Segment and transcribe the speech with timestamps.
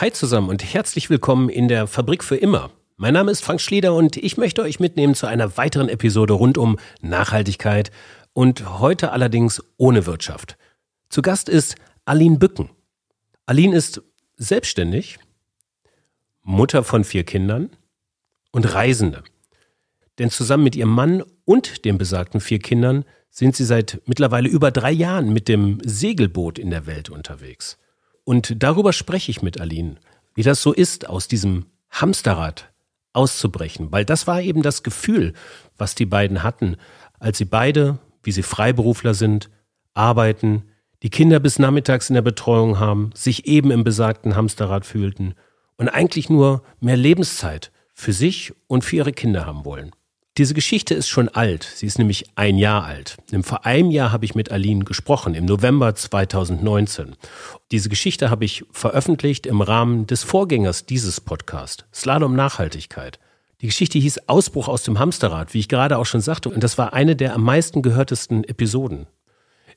[0.00, 2.70] hi zusammen und herzlich willkommen in der Fabrik für immer.
[2.96, 6.56] Mein Name ist Frank Schlieder und ich möchte euch mitnehmen zu einer weiteren Episode rund
[6.56, 7.90] um Nachhaltigkeit
[8.32, 10.56] und heute allerdings ohne Wirtschaft.
[11.10, 11.74] Zu Gast ist
[12.06, 12.70] Aline Bücken.
[13.44, 14.00] Aline ist
[14.38, 15.18] selbstständig,
[16.40, 17.68] Mutter von vier Kindern
[18.52, 19.22] und Reisende.
[20.18, 24.70] Denn zusammen mit ihrem Mann und den besagten vier Kindern sind sie seit mittlerweile über
[24.70, 27.76] drei Jahren mit dem Segelboot in der Welt unterwegs.
[28.24, 29.96] Und darüber spreche ich mit Aline,
[30.34, 32.72] wie das so ist, aus diesem Hamsterrad
[33.12, 33.90] auszubrechen.
[33.90, 35.34] Weil das war eben das Gefühl,
[35.76, 36.76] was die beiden hatten,
[37.18, 39.50] als sie beide, wie sie Freiberufler sind,
[39.94, 40.64] arbeiten,
[41.02, 45.34] die Kinder bis nachmittags in der Betreuung haben, sich eben im besagten Hamsterrad fühlten
[45.76, 49.92] und eigentlich nur mehr Lebenszeit für sich und für ihre Kinder haben wollen.
[50.40, 51.70] Diese Geschichte ist schon alt.
[51.74, 53.18] Sie ist nämlich ein Jahr alt.
[53.42, 57.14] Vor einem Jahr habe ich mit Aline gesprochen, im November 2019.
[57.70, 63.18] Diese Geschichte habe ich veröffentlicht im Rahmen des Vorgängers dieses Podcasts, Slalom Nachhaltigkeit.
[63.60, 66.78] Die Geschichte hieß Ausbruch aus dem Hamsterrad, wie ich gerade auch schon sagte, und das
[66.78, 69.08] war eine der am meisten gehörtesten Episoden.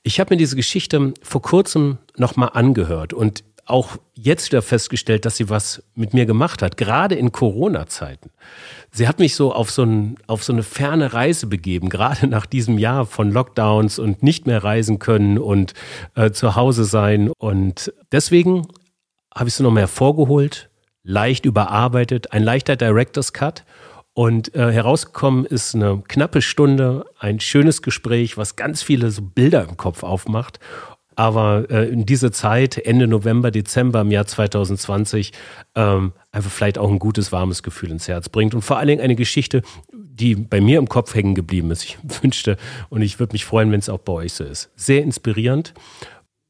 [0.01, 5.37] Ich habe mir diese Geschichte vor kurzem nochmal angehört und auch jetzt wieder festgestellt, dass
[5.37, 8.29] sie was mit mir gemacht hat, gerade in Corona-Zeiten.
[8.95, 12.45] Sie hat mich so auf so, ein, auf so eine ferne Reise begeben, gerade nach
[12.45, 15.73] diesem Jahr von Lockdowns und nicht mehr reisen können und
[16.13, 17.31] äh, zu Hause sein.
[17.39, 18.67] Und deswegen
[19.33, 20.69] habe ich sie nochmal hervorgeholt,
[21.01, 23.65] leicht überarbeitet, ein leichter Director's Cut.
[24.15, 29.67] Und äh, herausgekommen ist eine knappe Stunde, ein schönes Gespräch, was ganz viele so Bilder
[29.67, 30.59] im Kopf aufmacht.
[31.15, 35.31] Aber äh, in diese Zeit, Ende November, Dezember im Jahr 2020,
[35.75, 38.53] ähm, einfach vielleicht auch ein gutes, warmes Gefühl ins Herz bringt.
[38.55, 41.83] Und vor allen Dingen eine Geschichte, die bei mir im Kopf hängen geblieben ist.
[41.83, 42.57] Ich wünschte
[42.89, 44.71] und ich würde mich freuen, wenn es auch bei euch so ist.
[44.75, 45.73] Sehr inspirierend.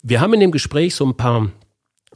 [0.01, 1.49] Wir haben in dem Gespräch so ein paar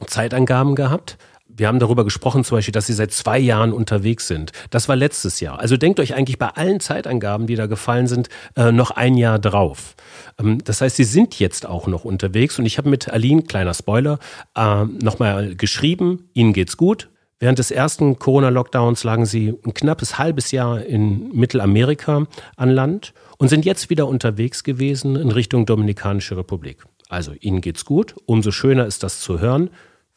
[0.06, 1.18] Zeitangaben gehabt
[1.58, 4.52] wir haben darüber gesprochen, zum Beispiel, dass Sie seit zwei Jahren unterwegs sind.
[4.70, 5.60] Das war letztes Jahr.
[5.60, 9.38] Also denkt euch eigentlich bei allen Zeitangaben, die da gefallen sind, äh, noch ein Jahr
[9.38, 9.94] drauf.
[10.38, 13.74] Ähm, das heißt, Sie sind jetzt auch noch unterwegs und ich habe mit Aline, kleiner
[13.74, 14.18] Spoiler,
[14.56, 17.08] äh, nochmal geschrieben, Ihnen geht's gut.
[17.40, 23.48] Während des ersten Corona-Lockdowns lagen sie ein knappes halbes Jahr in Mittelamerika an Land und
[23.48, 26.84] sind jetzt wieder unterwegs gewesen in Richtung Dominikanische Republik.
[27.08, 29.70] Also Ihnen geht's gut, umso schöner ist das zu hören.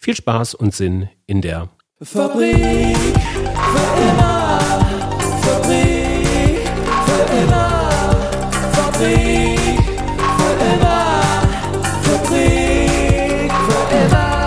[0.03, 1.69] Viel Spaß und Sinn in der
[2.01, 4.59] Fabrik für immer.
[5.43, 6.67] Fabrik
[7.05, 7.91] für immer.
[8.73, 9.59] Fabrik
[10.39, 11.21] für immer.
[12.01, 14.41] Fabrik für immer.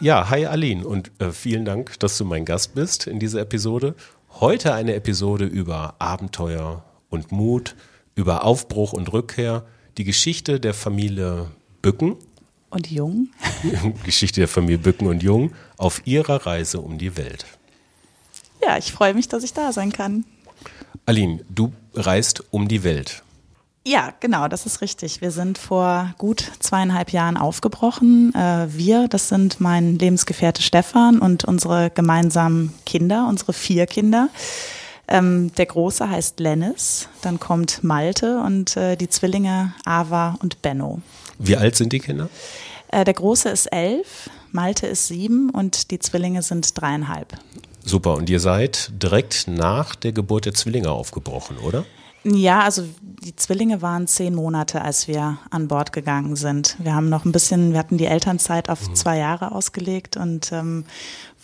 [0.00, 3.94] Ja, hi Aline und äh, vielen Dank, dass du mein Gast bist in dieser Episode.
[4.40, 7.76] Heute eine Episode über Abenteuer und Mut,
[8.14, 9.64] über Aufbruch und Rückkehr,
[9.96, 11.46] die Geschichte der Familie
[11.86, 12.16] Bücken.
[12.68, 13.28] Und Jung.
[14.04, 17.46] Geschichte der Familie Bücken und Jung auf ihrer Reise um die Welt.
[18.60, 20.24] Ja, ich freue mich, dass ich da sein kann.
[21.04, 23.22] Aline, du reist um die Welt.
[23.86, 25.20] Ja, genau, das ist richtig.
[25.20, 28.34] Wir sind vor gut zweieinhalb Jahren aufgebrochen.
[28.34, 34.28] Äh, wir, das sind mein Lebensgefährte Stefan und unsere gemeinsamen Kinder, unsere vier Kinder.
[35.06, 41.00] Ähm, der Große heißt Lennis, dann kommt Malte und äh, die Zwillinge Ava und Benno.
[41.38, 42.28] Wie alt sind die Kinder?
[42.88, 47.38] Äh, der Große ist elf, Malte ist sieben und die Zwillinge sind dreieinhalb.
[47.84, 51.84] Super, und ihr seid direkt nach der Geburt der Zwillinge aufgebrochen, oder?
[52.24, 56.76] Ja, also die Zwillinge waren zehn Monate, als wir an Bord gegangen sind.
[56.80, 58.94] Wir haben noch ein bisschen, wir hatten die Elternzeit auf mhm.
[58.96, 60.84] zwei Jahre ausgelegt und ähm,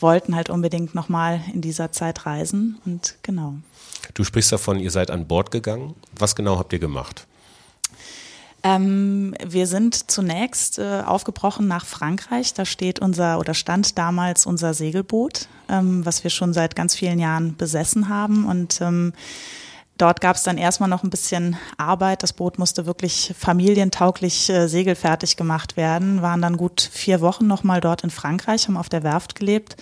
[0.01, 3.55] wollten halt unbedingt nochmal in dieser Zeit reisen und genau.
[4.15, 5.95] Du sprichst davon, ihr seid an Bord gegangen.
[6.19, 7.29] Was genau habt ihr gemacht?
[8.65, 12.55] Ähm, wir sind zunächst äh, aufgebrochen nach Frankreich.
[12.55, 17.19] Da steht unser oder stand damals unser Segelboot, ähm, was wir schon seit ganz vielen
[17.19, 18.45] Jahren besessen haben.
[18.47, 19.15] Und ähm,
[19.99, 22.23] dort gab es dann erstmal noch ein bisschen Arbeit.
[22.23, 26.23] Das Boot musste wirklich familientauglich äh, segelfertig gemacht werden.
[26.23, 29.77] Waren dann gut vier Wochen nochmal dort in Frankreich, haben auf der Werft gelebt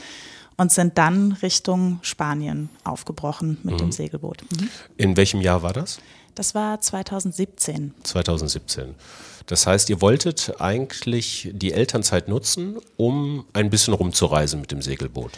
[0.57, 3.79] und sind dann Richtung Spanien aufgebrochen mit mhm.
[3.79, 4.43] dem Segelboot.
[4.51, 4.69] Mhm.
[4.97, 5.99] In welchem Jahr war das?
[6.35, 7.95] Das war 2017.
[8.03, 8.95] 2017.
[9.47, 15.33] Das heißt, ihr wolltet eigentlich die Elternzeit nutzen, um ein bisschen rumzureisen mit dem Segelboot.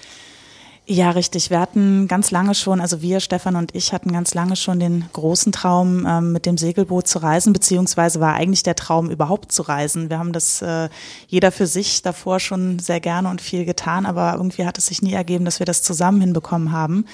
[0.85, 1.49] Ja, richtig.
[1.49, 5.05] Wir hatten ganz lange schon, also wir, Stefan und ich, hatten ganz lange schon den
[5.13, 9.63] großen Traum, ähm, mit dem Segelboot zu reisen, beziehungsweise war eigentlich der Traum, überhaupt zu
[9.63, 10.11] reisen.
[10.11, 10.89] Wir haben das äh,
[11.29, 15.03] jeder für sich davor schon sehr gerne und viel getan, aber irgendwie hat es sich
[15.03, 17.07] nie ergeben, dass wir das zusammen hinbekommen haben.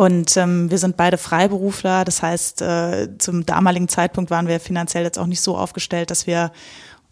[0.00, 2.06] Und ähm, wir sind beide Freiberufler.
[2.06, 6.26] Das heißt, äh, zum damaligen Zeitpunkt waren wir finanziell jetzt auch nicht so aufgestellt, dass
[6.26, 6.52] wir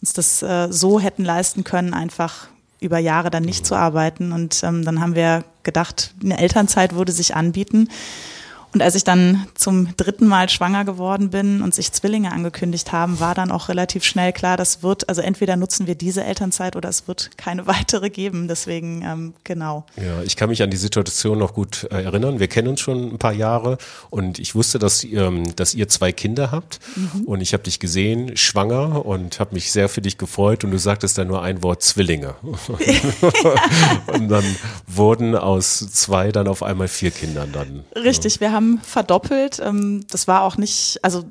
[0.00, 2.48] uns das äh, so hätten leisten können, einfach
[2.80, 4.32] über Jahre dann nicht zu arbeiten.
[4.32, 7.90] Und ähm, dann haben wir gedacht, eine Elternzeit würde sich anbieten.
[8.78, 13.18] Und als ich dann zum dritten Mal schwanger geworden bin und sich Zwillinge angekündigt haben,
[13.18, 16.88] war dann auch relativ schnell klar, das wird, also entweder nutzen wir diese Elternzeit oder
[16.88, 18.46] es wird keine weitere geben.
[18.46, 19.84] Deswegen, ähm, genau.
[19.96, 22.38] Ja, ich kann mich an die Situation noch gut äh, erinnern.
[22.38, 23.78] Wir kennen uns schon ein paar Jahre
[24.10, 27.22] und ich wusste, dass, ähm, dass ihr zwei Kinder habt mhm.
[27.22, 30.78] und ich habe dich gesehen, schwanger und habe mich sehr für dich gefreut und du
[30.78, 32.36] sagtest dann nur ein Wort Zwillinge.
[34.12, 34.44] und dann
[34.86, 37.82] wurden aus zwei dann auf einmal vier Kindern dann.
[37.96, 38.40] Richtig, ja.
[38.42, 39.60] wir haben verdoppelt.
[39.64, 41.24] Ähm, das war auch nicht, also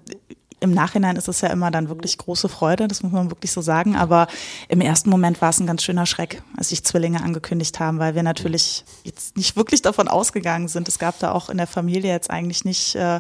[0.60, 3.62] im Nachhinein ist es ja immer dann wirklich große Freude, das muss man wirklich so
[3.62, 3.96] sagen.
[3.96, 4.28] Aber
[4.70, 8.16] im ersten Moment war es ein ganz schöner Schreck, als sich Zwillinge angekündigt haben, weil
[8.16, 10.88] wir natürlich jetzt nicht wirklich davon ausgegangen sind.
[10.88, 13.20] Es gab da auch in der Familie jetzt eigentlich nicht äh,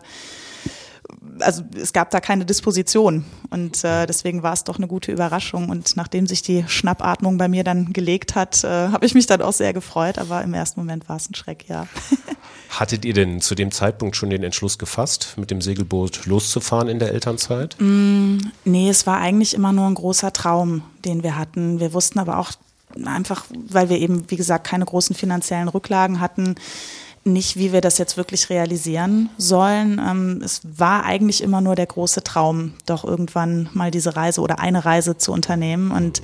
[1.39, 5.69] also es gab da keine Disposition und äh, deswegen war es doch eine gute Überraschung
[5.69, 9.41] und nachdem sich die Schnappatmung bei mir dann gelegt hat, äh, habe ich mich dann
[9.41, 11.87] auch sehr gefreut, aber im ersten Moment war es ein Schreck, ja.
[12.69, 16.99] Hattet ihr denn zu dem Zeitpunkt schon den Entschluss gefasst, mit dem Segelboot loszufahren in
[16.99, 17.75] der Elternzeit?
[17.79, 21.79] Mm, nee, es war eigentlich immer nur ein großer Traum, den wir hatten.
[21.79, 22.51] Wir wussten aber auch
[23.05, 26.55] einfach, weil wir eben, wie gesagt, keine großen finanziellen Rücklagen hatten,
[27.27, 29.99] nicht, wie wir das jetzt wirklich realisieren sollen.
[29.99, 34.59] Ähm, es war eigentlich immer nur der große Traum, doch irgendwann mal diese Reise oder
[34.59, 35.91] eine Reise zu unternehmen.
[35.91, 36.21] Und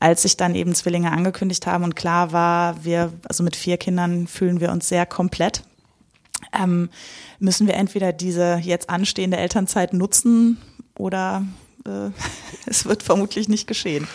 [0.00, 4.26] als sich dann eben Zwillinge angekündigt haben und klar war, wir, also mit vier Kindern
[4.26, 5.62] fühlen wir uns sehr komplett,
[6.52, 6.90] ähm,
[7.38, 10.58] müssen wir entweder diese jetzt anstehende Elternzeit nutzen
[10.96, 11.44] oder
[11.86, 12.10] äh,
[12.66, 14.06] es wird vermutlich nicht geschehen.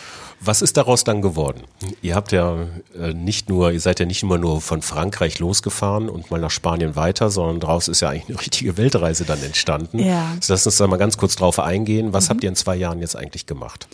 [0.42, 1.64] Was ist daraus dann geworden?
[2.02, 6.10] Ihr habt ja äh, nicht nur, ihr seid ja nicht immer nur von Frankreich losgefahren
[6.10, 10.00] und mal nach Spanien weiter, sondern daraus ist ja eigentlich eine richtige Weltreise dann entstanden.
[10.00, 10.32] Ja.
[10.36, 12.14] Also lass uns da mal ganz kurz drauf eingehen.
[12.14, 12.30] Was mhm.
[12.30, 13.88] habt ihr in zwei Jahren jetzt eigentlich gemacht?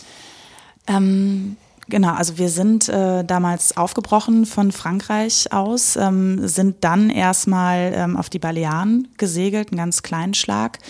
[0.86, 1.56] Ähm,
[1.88, 8.16] Genau, also wir sind äh, damals aufgebrochen von Frankreich aus, ähm, sind dann erstmal ähm,
[8.16, 10.80] auf die Balearen gesegelt, einen ganz kleinen Schlag.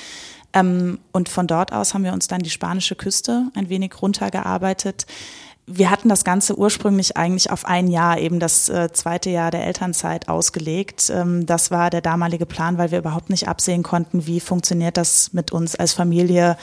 [0.57, 5.07] Ähm, und von dort aus haben wir uns dann die spanische Küste ein wenig runtergearbeitet
[5.67, 9.67] wir hatten das Ganze ursprünglich eigentlich auf ein Jahr, eben das äh, zweite Jahr der
[9.67, 11.11] Elternzeit ausgelegt.
[11.13, 15.33] Ähm, das war der damalige Plan, weil wir überhaupt nicht absehen konnten, wie funktioniert das
[15.33, 16.57] mit uns als Familie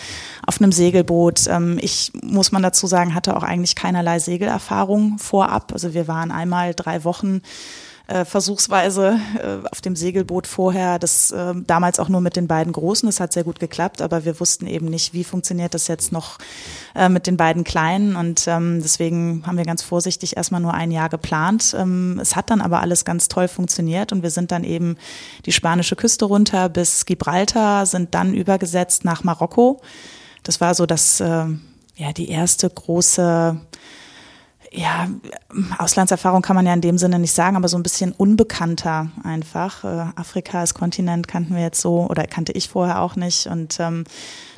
[0.48, 1.48] auf einem Segelboot.
[1.48, 5.74] Ähm, ich, muss man dazu sagen, hatte auch eigentlich keinerlei Segelerfahrung vorab.
[5.74, 7.42] Also wir waren einmal drei Wochen
[8.08, 12.74] äh, versuchsweise äh, auf dem Segelboot vorher, das äh, damals auch nur mit den beiden
[12.74, 16.12] Großen, das hat sehr gut geklappt, aber wir wussten eben nicht, wie funktioniert das jetzt
[16.12, 16.38] noch
[16.96, 20.92] äh, mit den beiden Kleinen und ähm, deswegen haben wir ganz vorsichtig erstmal nur ein
[20.92, 21.74] Jahr geplant.
[21.80, 24.98] Ähm, es hat dann aber alles ganz toll funktioniert und wir sind dann eben
[25.46, 29.80] die spanische Küste runter bis Gibraltar, sind dann übergesetzt nach Marokko.
[30.44, 31.46] Das war so das, äh,
[31.96, 33.62] ja, die erste große
[34.76, 35.08] ja,
[35.78, 39.84] Auslandserfahrung kann man ja in dem Sinne nicht sagen, aber so ein bisschen unbekannter einfach.
[39.84, 43.46] Äh, Afrika als Kontinent kannten wir jetzt so oder kannte ich vorher auch nicht.
[43.48, 44.04] Und ähm,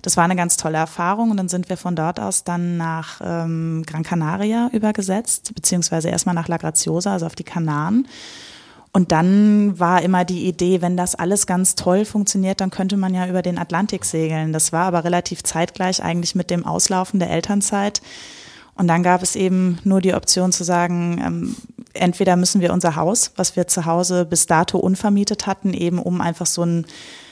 [0.02, 1.32] das war eine ganz tolle Erfahrung.
[1.32, 6.36] Und dann sind wir von dort aus dann nach ähm, Gran Canaria übergesetzt, beziehungsweise erstmal
[6.36, 8.08] nach La Graciosa, also auf die Kanaren.
[8.94, 13.14] Und dann war immer die Idee, wenn das alles ganz toll funktioniert, dann könnte man
[13.14, 14.54] ja über den Atlantik segeln.
[14.54, 18.02] Das war aber relativ zeitgleich eigentlich mit dem Auslaufen der Elternzeit.
[18.76, 21.56] Und dann gab es eben nur die Option zu sagen, ähm,
[21.94, 26.22] entweder müssen wir unser Haus, was wir zu Hause bis dato unvermietet hatten, eben um
[26.22, 26.86] einfach so ein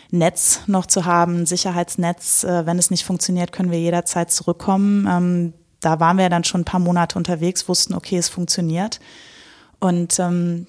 [0.09, 2.43] Netz noch zu haben, ein Sicherheitsnetz.
[2.43, 5.07] Äh, wenn es nicht funktioniert, können wir jederzeit zurückkommen.
[5.09, 9.01] Ähm, da waren wir dann schon ein paar Monate unterwegs, wussten, okay, es funktioniert.
[9.79, 10.67] Und ähm,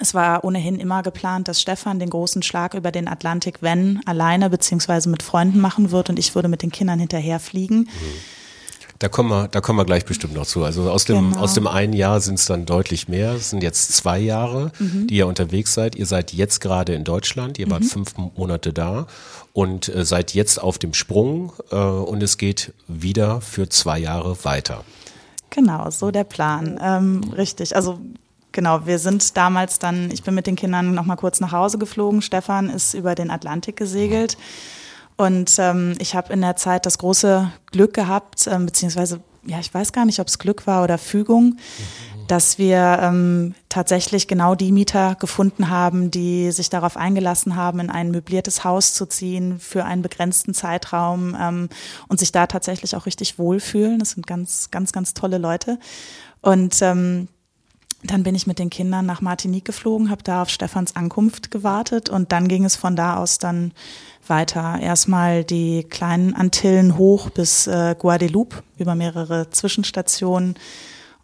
[0.00, 4.48] es war ohnehin immer geplant, dass Stefan den großen Schlag über den Atlantik, wenn alleine
[4.48, 7.78] beziehungsweise mit Freunden machen wird und ich würde mit den Kindern hinterher fliegen.
[7.78, 7.88] Mhm.
[8.98, 10.64] Da kommen wir, da kommen wir gleich bestimmt noch zu.
[10.64, 11.40] Also aus dem, genau.
[11.40, 13.34] aus dem einen Jahr sind es dann deutlich mehr.
[13.34, 15.06] Es sind jetzt zwei Jahre, mhm.
[15.06, 15.94] die ihr unterwegs seid.
[15.94, 17.58] Ihr seid jetzt gerade in Deutschland.
[17.58, 17.88] Ihr wart mhm.
[17.88, 19.06] fünf Monate da
[19.52, 24.44] und äh, seid jetzt auf dem Sprung äh, und es geht wieder für zwei Jahre
[24.44, 24.84] weiter.
[25.50, 26.78] Genau, so der Plan.
[26.82, 27.76] Ähm, richtig.
[27.76, 28.00] Also
[28.50, 31.78] genau, wir sind damals dann, ich bin mit den Kindern noch mal kurz nach Hause
[31.78, 32.20] geflogen.
[32.20, 34.36] Stefan ist über den Atlantik gesegelt.
[34.36, 34.77] Mhm
[35.18, 39.74] und ähm, ich habe in der Zeit das große Glück gehabt, ähm, beziehungsweise, ja, ich
[39.74, 41.56] weiß gar nicht, ob es Glück war oder Fügung,
[42.28, 47.90] dass wir ähm, tatsächlich genau die Mieter gefunden haben, die sich darauf eingelassen haben, in
[47.90, 51.68] ein möbliertes Haus zu ziehen für einen begrenzten Zeitraum ähm,
[52.06, 53.98] und sich da tatsächlich auch richtig wohlfühlen.
[53.98, 55.80] Das sind ganz, ganz, ganz tolle Leute.
[56.42, 57.26] Und ähm,
[58.04, 62.08] Dann bin ich mit den Kindern nach Martinique geflogen, habe da auf Stefans Ankunft gewartet
[62.08, 63.72] und dann ging es von da aus dann
[64.28, 64.78] weiter.
[64.80, 70.54] Erstmal die kleinen Antillen hoch bis äh, Guadeloupe über mehrere Zwischenstationen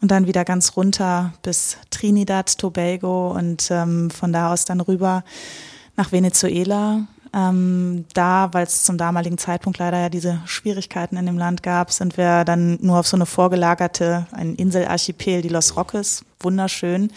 [0.01, 5.23] und dann wieder ganz runter bis Trinidad, Tobago und ähm, von da aus dann rüber
[5.97, 7.07] nach Venezuela.
[7.35, 11.91] Ähm, da, weil es zum damaligen Zeitpunkt leider ja diese Schwierigkeiten in dem Land gab,
[11.91, 17.11] sind wir dann nur auf so eine vorgelagerte, ein Inselarchipel, die Los Roques, wunderschön.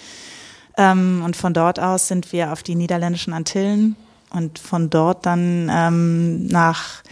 [0.76, 3.96] Ähm, und von dort aus sind wir auf die niederländischen Antillen
[4.32, 7.04] und von dort dann ähm, nach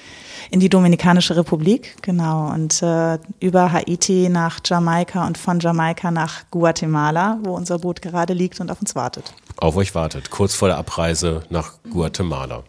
[0.52, 6.44] in die Dominikanische Republik, genau, und äh, über Haiti nach Jamaika und von Jamaika nach
[6.52, 9.34] Guatemala, wo unser Boot gerade liegt und auf uns wartet.
[9.58, 12.64] Auf euch wartet, kurz vor der Abreise nach Guatemala.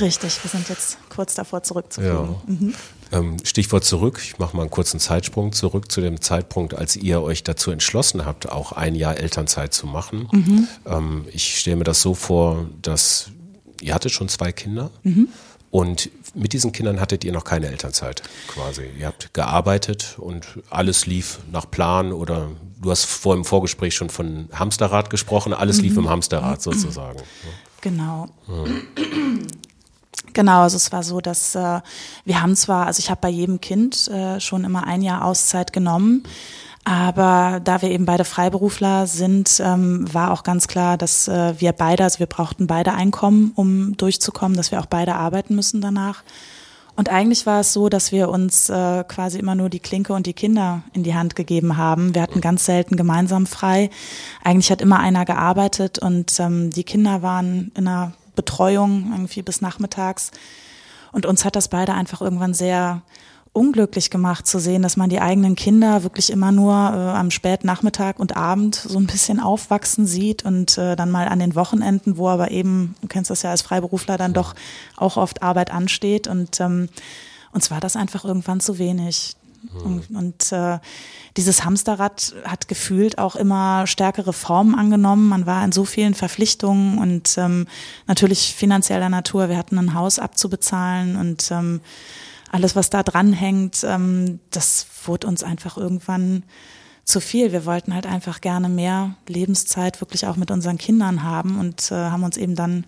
[0.00, 2.28] Richtig, wir sind jetzt kurz davor zurückzufliegen.
[2.28, 2.42] Ja.
[2.46, 2.74] Mhm.
[3.12, 7.22] Ähm, Stichwort zurück, ich mache mal einen kurzen Zeitsprung zurück zu dem Zeitpunkt, als ihr
[7.22, 10.28] euch dazu entschlossen habt, auch ein Jahr Elternzeit zu machen.
[10.32, 10.68] Mhm.
[10.86, 13.30] Ähm, ich stelle mir das so vor, dass
[13.80, 15.28] ihr hattet schon zwei Kinder mhm.
[15.70, 18.86] und mit diesen Kindern hattet ihr noch keine Elternzeit quasi.
[18.98, 24.10] Ihr habt gearbeitet und alles lief nach Plan oder du hast vor im Vorgespräch schon
[24.10, 27.20] von Hamsterrad gesprochen, alles lief im Hamsterrad sozusagen.
[27.80, 28.28] Genau.
[28.48, 29.46] Mhm.
[30.34, 31.80] Genau, also es war so, dass äh,
[32.24, 35.72] wir haben zwar, also ich habe bei jedem Kind äh, schon immer ein Jahr Auszeit
[35.72, 36.24] genommen,
[36.84, 41.72] aber da wir eben beide Freiberufler sind, ähm, war auch ganz klar, dass äh, wir
[41.72, 46.24] beide, also wir brauchten beide Einkommen, um durchzukommen, dass wir auch beide arbeiten müssen danach.
[46.96, 50.26] Und eigentlich war es so, dass wir uns äh, quasi immer nur die Klinke und
[50.26, 52.14] die Kinder in die Hand gegeben haben.
[52.14, 53.90] Wir hatten ganz selten gemeinsam frei.
[54.44, 59.60] Eigentlich hat immer einer gearbeitet und ähm, die Kinder waren in einer Betreuung irgendwie bis
[59.60, 60.30] nachmittags.
[61.12, 63.02] Und uns hat das beide einfach irgendwann sehr
[63.54, 68.18] unglücklich gemacht zu sehen, dass man die eigenen Kinder wirklich immer nur äh, am Spätnachmittag
[68.18, 72.28] und Abend so ein bisschen aufwachsen sieht und äh, dann mal an den Wochenenden, wo
[72.28, 74.54] aber eben, du kennst das ja als Freiberufler, dann doch
[74.96, 76.88] auch oft Arbeit ansteht und ähm,
[77.52, 79.36] uns war das einfach irgendwann zu wenig.
[79.72, 80.78] Und, und äh,
[81.36, 85.28] dieses Hamsterrad hat gefühlt auch immer stärkere Formen angenommen.
[85.28, 87.66] Man war in so vielen Verpflichtungen und ähm,
[88.06, 89.48] natürlich finanzieller Natur.
[89.48, 91.80] Wir hatten ein Haus abzubezahlen und ähm,
[92.50, 96.44] alles, was da dranhängt, ähm, das wurde uns einfach irgendwann
[97.04, 97.52] zu viel.
[97.52, 101.94] Wir wollten halt einfach gerne mehr Lebenszeit wirklich auch mit unseren Kindern haben und äh,
[101.94, 102.84] haben uns eben dann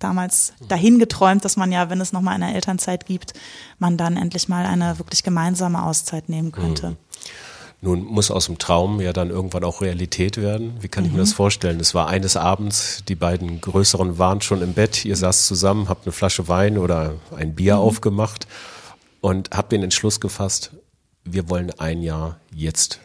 [0.00, 3.34] damals dahin geträumt, dass man ja, wenn es nochmal eine Elternzeit gibt,
[3.78, 6.90] man dann endlich mal eine wirklich gemeinsame Auszeit nehmen könnte.
[6.90, 6.96] Mhm.
[7.82, 10.74] Nun muss aus dem Traum ja dann irgendwann auch Realität werden.
[10.80, 11.36] Wie kann ich mir das mhm.
[11.36, 11.80] vorstellen?
[11.80, 16.04] Es war eines Abends, die beiden Größeren waren schon im Bett, ihr saßt zusammen, habt
[16.04, 17.80] eine Flasche Wein oder ein Bier mhm.
[17.80, 18.46] aufgemacht
[19.22, 20.72] und habt den Entschluss gefasst,
[21.24, 23.00] wir wollen ein Jahr jetzt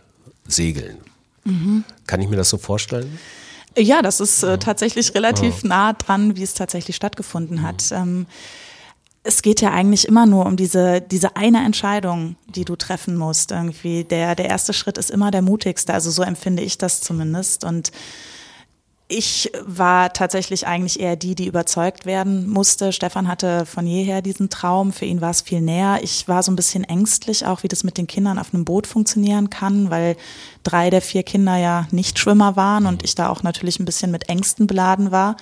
[0.46, 0.98] segeln.
[1.46, 1.86] Mhm.
[2.06, 3.18] Kann ich mir das so vorstellen?
[3.77, 5.70] Ja, das ist äh, tatsächlich relativ ja.
[5.70, 7.91] nah dran, wie es tatsächlich stattgefunden hat.
[7.91, 8.25] Ähm,
[9.24, 13.51] es geht ja eigentlich immer nur um diese, diese eine Entscheidung, die du treffen musst.
[13.51, 15.94] Irgendwie der, der erste Schritt ist immer der mutigste.
[15.94, 17.63] Also so empfinde ich das zumindest.
[17.63, 17.91] Und
[19.08, 22.92] ich war tatsächlich eigentlich eher die, die überzeugt werden musste.
[22.92, 24.92] Stefan hatte von jeher diesen Traum.
[24.92, 26.00] Für ihn war es viel näher.
[26.02, 28.88] Ich war so ein bisschen ängstlich, auch wie das mit den Kindern auf einem Boot
[28.88, 30.18] funktionieren kann, weil
[30.64, 34.10] drei der vier Kinder ja nicht Schwimmer waren und ich da auch natürlich ein bisschen
[34.10, 35.38] mit Ängsten beladen war.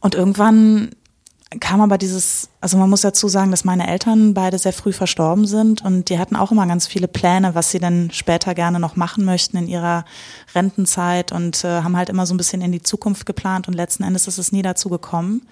[0.00, 0.90] Und irgendwann
[1.60, 5.46] kam aber dieses, also man muss dazu sagen, dass meine Eltern beide sehr früh verstorben
[5.46, 8.96] sind und die hatten auch immer ganz viele Pläne, was sie denn später gerne noch
[8.96, 10.04] machen möchten in ihrer
[10.54, 14.02] Rentenzeit und äh, haben halt immer so ein bisschen in die Zukunft geplant und letzten
[14.02, 15.46] Endes ist es nie dazu gekommen.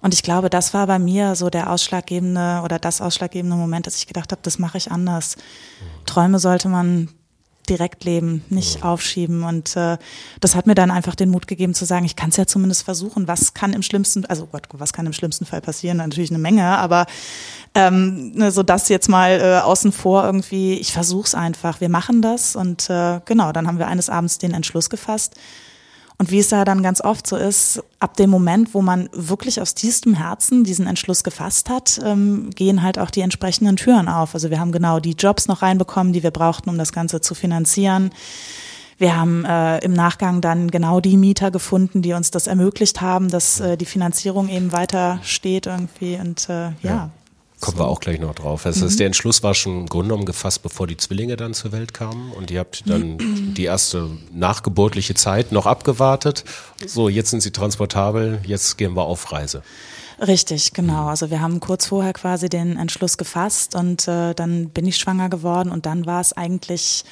[0.00, 3.96] Und ich glaube, das war bei mir so der ausschlaggebende oder das ausschlaggebende Moment, dass
[3.96, 5.36] ich gedacht habe, das mache ich anders.
[6.06, 7.08] Träume sollte man
[7.68, 9.42] direkt leben, nicht aufschieben.
[9.42, 9.98] Und äh,
[10.40, 12.82] das hat mir dann einfach den Mut gegeben zu sagen, ich kann es ja zumindest
[12.82, 13.28] versuchen.
[13.28, 15.98] Was kann im schlimmsten, also Gott, was kann im schlimmsten Fall passieren?
[15.98, 17.06] Natürlich eine Menge, aber
[17.74, 21.80] ähm, ne, so das jetzt mal äh, außen vor irgendwie, ich versuch's einfach.
[21.80, 25.36] Wir machen das und äh, genau, dann haben wir eines Abends den Entschluss gefasst
[26.18, 29.60] und wie es ja dann ganz oft so ist, ab dem Moment, wo man wirklich
[29.60, 34.34] aus tiefstem Herzen diesen Entschluss gefasst hat, ähm, gehen halt auch die entsprechenden Türen auf.
[34.34, 37.36] Also wir haben genau die Jobs noch reinbekommen, die wir brauchten, um das Ganze zu
[37.36, 38.10] finanzieren.
[38.98, 43.28] Wir haben äh, im Nachgang dann genau die Mieter gefunden, die uns das ermöglicht haben,
[43.28, 46.72] dass äh, die Finanzierung eben weiter steht irgendwie und äh, ja.
[46.82, 47.10] ja.
[47.60, 47.82] Kommen so.
[47.82, 48.66] wir auch gleich noch drauf.
[48.66, 48.96] Also mhm.
[48.96, 52.32] der Entschluss war schon im Grunde genommen gefasst, bevor die Zwillinge dann zur Welt kamen
[52.32, 53.18] und ihr habt dann
[53.54, 56.44] die erste nachgeburtliche Zeit noch abgewartet.
[56.86, 59.62] So, jetzt sind sie transportabel, jetzt gehen wir auf Reise.
[60.20, 61.06] Richtig, genau.
[61.06, 65.28] Also wir haben kurz vorher quasi den Entschluss gefasst und äh, dann bin ich schwanger
[65.28, 67.04] geworden und dann war es eigentlich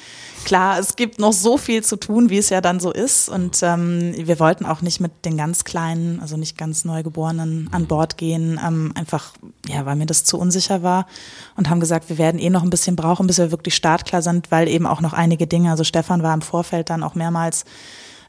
[0.43, 3.29] klar, es gibt noch so viel zu tun, wie es ja dann so ist.
[3.29, 7.87] Und ähm, wir wollten auch nicht mit den ganz Kleinen, also nicht ganz Neugeborenen an
[7.87, 9.31] Bord gehen, ähm, einfach,
[9.69, 11.07] ja, weil mir das zu unsicher war
[11.55, 14.51] und haben gesagt, wir werden eh noch ein bisschen brauchen, bis wir wirklich startklar sind,
[14.51, 17.63] weil eben auch noch einige Dinge, also Stefan war im Vorfeld dann auch mehrmals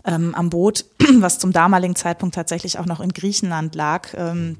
[0.04, 0.84] ähm, am Boot,
[1.18, 4.10] was zum damaligen Zeitpunkt tatsächlich auch noch in Griechenland lag.
[4.14, 4.56] Ähm,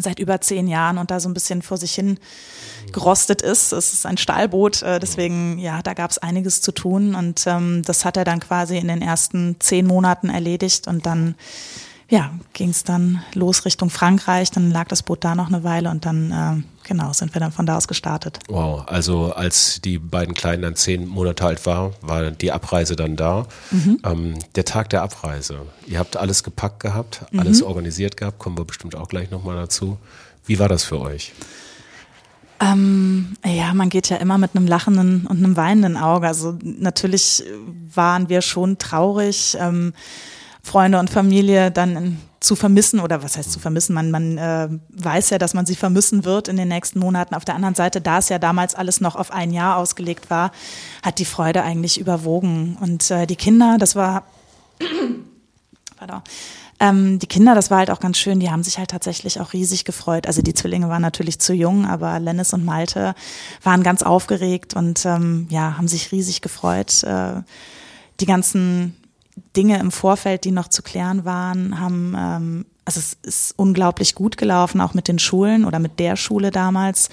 [0.00, 2.18] seit über zehn Jahren und da so ein bisschen vor sich hin
[2.92, 3.72] gerostet ist.
[3.72, 7.82] Es ist ein Stahlboot, äh, deswegen, ja, da gab es einiges zu tun und ähm,
[7.84, 11.34] das hat er dann quasi in den ersten zehn Monaten erledigt und dann
[12.10, 15.90] ja, ging es dann los Richtung Frankreich, dann lag das Boot da noch eine Weile
[15.90, 18.40] und dann, äh, genau, sind wir dann von da aus gestartet.
[18.48, 23.14] Wow, also als die beiden Kleinen dann zehn Monate alt waren, war die Abreise dann
[23.14, 23.46] da.
[23.70, 24.00] Mhm.
[24.04, 27.68] Ähm, der Tag der Abreise, ihr habt alles gepackt gehabt, alles mhm.
[27.68, 29.98] organisiert gehabt, kommen wir bestimmt auch gleich nochmal dazu.
[30.46, 31.32] Wie war das für euch?
[32.58, 36.26] Ähm, ja, man geht ja immer mit einem lachenden und einem weinenden Auge.
[36.26, 37.44] Also natürlich
[37.94, 39.56] waren wir schon traurig.
[39.60, 39.94] Ähm,
[40.62, 43.94] Freunde und Familie dann zu vermissen oder was heißt zu vermissen?
[43.94, 47.34] Man, man äh, weiß ja, dass man sie vermissen wird in den nächsten Monaten.
[47.34, 50.50] Auf der anderen Seite, da es ja damals alles noch auf ein Jahr ausgelegt war,
[51.02, 52.78] hat die Freude eigentlich überwogen.
[52.80, 54.24] Und äh, die Kinder, das war,
[55.96, 56.22] pardon,
[56.80, 59.52] ähm, die Kinder, das war halt auch ganz schön, die haben sich halt tatsächlich auch
[59.52, 60.26] riesig gefreut.
[60.26, 63.14] Also die Zwillinge waren natürlich zu jung, aber Lennis und Malte
[63.62, 67.02] waren ganz aufgeregt und ähm, ja, haben sich riesig gefreut.
[67.04, 67.42] Äh,
[68.18, 68.96] die ganzen
[69.56, 74.36] Dinge im Vorfeld, die noch zu klären waren, haben ähm, also es ist unglaublich gut
[74.36, 77.08] gelaufen, auch mit den Schulen oder mit der Schule damals.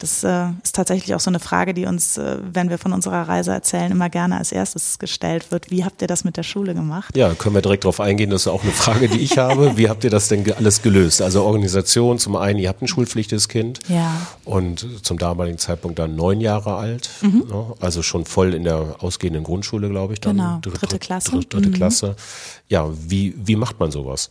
[0.00, 3.28] Das äh, ist tatsächlich auch so eine Frage, die uns, äh, wenn wir von unserer
[3.28, 5.70] Reise erzählen, immer gerne als erstes gestellt wird.
[5.70, 7.16] Wie habt ihr das mit der Schule gemacht?
[7.16, 8.30] Ja, können wir direkt darauf eingehen.
[8.30, 9.76] Das ist auch eine Frage, die ich habe.
[9.76, 11.22] Wie habt ihr das denn alles gelöst?
[11.22, 14.12] Also Organisation, zum einen, ihr habt ein schulpflichtiges Kind ja.
[14.44, 17.44] und zum damaligen Zeitpunkt dann neun Jahre alt, mhm.
[17.48, 17.74] ne?
[17.78, 20.20] also schon voll in der ausgehenden Grundschule, glaube ich.
[20.20, 21.30] Dann genau, dritte, dritte Klasse.
[21.30, 21.74] Dritte, dritte mhm.
[21.74, 22.16] Klasse.
[22.68, 24.30] Ja, wie, wie macht man sowas?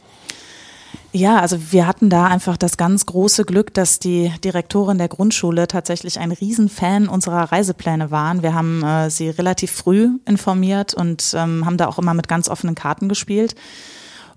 [1.11, 5.67] Ja, also wir hatten da einfach das ganz große Glück, dass die Direktorin der Grundschule
[5.67, 8.43] tatsächlich ein Riesenfan unserer Reisepläne waren.
[8.43, 12.47] Wir haben äh, sie relativ früh informiert und ähm, haben da auch immer mit ganz
[12.47, 13.55] offenen Karten gespielt.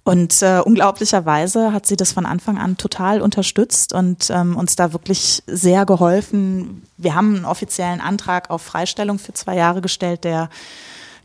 [0.05, 4.93] Und äh, unglaublicherweise hat sie das von Anfang an total unterstützt und ähm, uns da
[4.93, 6.83] wirklich sehr geholfen.
[6.97, 10.49] Wir haben einen offiziellen Antrag auf Freistellung für zwei Jahre gestellt, der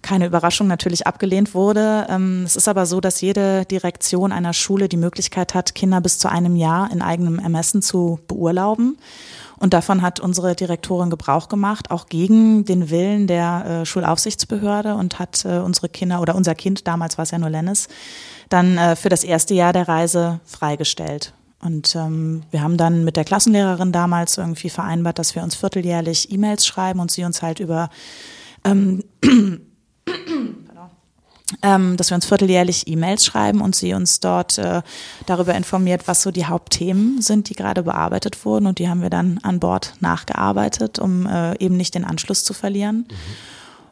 [0.02, 2.08] keine Überraschung natürlich abgelehnt wurde.
[2.10, 6.20] Ähm, es ist aber so, dass jede Direktion einer Schule die Möglichkeit hat, Kinder bis
[6.20, 8.98] zu einem Jahr in eigenem Ermessen zu beurlauben.
[9.60, 15.18] Und davon hat unsere Direktorin Gebrauch gemacht, auch gegen den Willen der äh, Schulaufsichtsbehörde und
[15.18, 17.88] hat äh, unsere Kinder oder unser Kind, damals war es ja nur Lennis,
[18.50, 21.34] dann äh, für das erste Jahr der Reise freigestellt.
[21.60, 26.32] Und ähm, wir haben dann mit der Klassenlehrerin damals irgendwie vereinbart, dass wir uns vierteljährlich
[26.32, 27.90] E-Mails schreiben und sie uns halt über
[28.64, 29.04] ähm,
[31.64, 34.82] ähm, dass wir uns vierteljährlich E-Mails schreiben und sie uns dort äh,
[35.26, 38.68] darüber informiert, was so die Hauptthemen sind, die gerade bearbeitet wurden.
[38.68, 42.54] Und die haben wir dann an Bord nachgearbeitet, um äh, eben nicht den Anschluss zu
[42.54, 43.08] verlieren.
[43.10, 43.16] Mhm.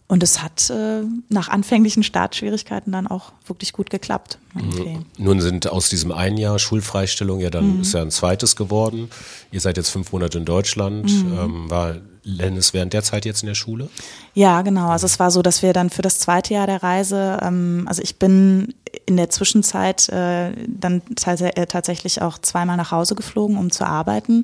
[0.07, 4.37] Und es hat äh, nach anfänglichen Startschwierigkeiten dann auch wirklich gut geklappt.
[4.55, 4.99] Okay.
[5.17, 7.81] Nun sind aus diesem einen Jahr Schulfreistellung ja dann mhm.
[7.81, 9.09] ist ja ein zweites geworden.
[9.51, 11.11] Ihr seid jetzt fünf Monate in Deutschland.
[11.11, 11.37] Mhm.
[11.37, 13.89] Ähm, war Lennis während der Zeit jetzt in der Schule?
[14.33, 14.89] Ja, genau.
[14.89, 18.01] Also es war so, dass wir dann für das zweite Jahr der Reise, ähm, also
[18.01, 18.73] ich bin
[19.05, 24.43] in der Zwischenzeit äh, dann äh, tatsächlich auch zweimal nach Hause geflogen, um zu arbeiten.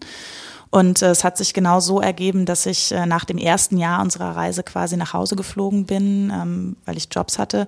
[0.71, 4.01] Und äh, es hat sich genau so ergeben, dass ich äh, nach dem ersten Jahr
[4.01, 7.67] unserer Reise quasi nach Hause geflogen bin, ähm, weil ich Jobs hatte.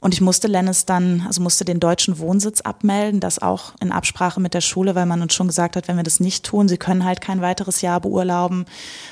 [0.00, 4.40] Und ich musste Lennis dann, also musste den deutschen Wohnsitz abmelden, das auch in Absprache
[4.40, 6.78] mit der Schule, weil man uns schon gesagt hat, wenn wir das nicht tun, sie
[6.78, 8.64] können halt kein weiteres Jahr beurlauben,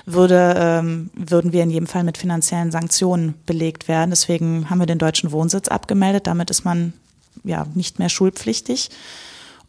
[0.06, 4.08] würde, ähm, würden wir in jedem Fall mit finanziellen Sanktionen belegt werden.
[4.08, 6.26] Deswegen haben wir den deutschen Wohnsitz abgemeldet.
[6.26, 6.94] Damit ist man
[7.44, 8.88] ja nicht mehr schulpflichtig.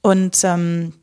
[0.01, 0.93] Und ähm,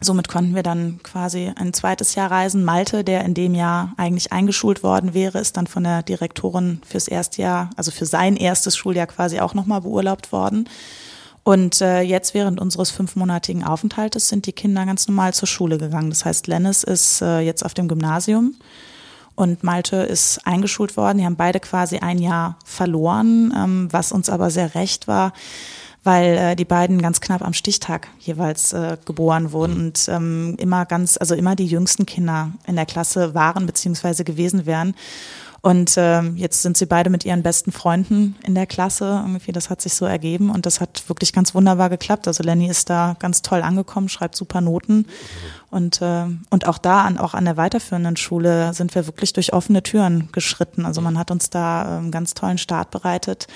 [0.00, 2.64] Somit konnten wir dann quasi ein zweites Jahr reisen.
[2.64, 7.08] Malte, der in dem Jahr eigentlich eingeschult worden wäre, ist dann von der Direktorin fürs
[7.08, 10.68] erste Jahr, also für sein erstes Schuljahr quasi auch nochmal beurlaubt worden.
[11.44, 16.10] Und äh, jetzt während unseres fünfmonatigen Aufenthaltes sind die Kinder ganz normal zur Schule gegangen.
[16.10, 18.56] Das heißt, Lennis ist äh, jetzt auf dem Gymnasium
[19.34, 21.18] und Malte ist eingeschult worden.
[21.18, 25.32] Die haben beide quasi ein Jahr verloren, ähm, was uns aber sehr recht war
[26.06, 29.80] weil äh, die beiden ganz knapp am Stichtag jeweils äh, geboren wurden mhm.
[29.86, 34.66] und ähm, immer ganz, also immer die jüngsten Kinder in der Klasse waren beziehungsweise gewesen
[34.66, 34.94] wären.
[35.62, 39.24] Und ähm, jetzt sind sie beide mit ihren besten Freunden in der Klasse.
[39.26, 42.28] Irgendwie, das hat sich so ergeben und das hat wirklich ganz wunderbar geklappt.
[42.28, 45.06] Also Lenny ist da ganz toll angekommen, schreibt super Noten.
[45.70, 49.54] Und, äh, und auch da, an, auch an der weiterführenden Schule, sind wir wirklich durch
[49.54, 50.86] offene Türen geschritten.
[50.86, 53.48] Also man hat uns da äh, einen ganz tollen Start bereitet,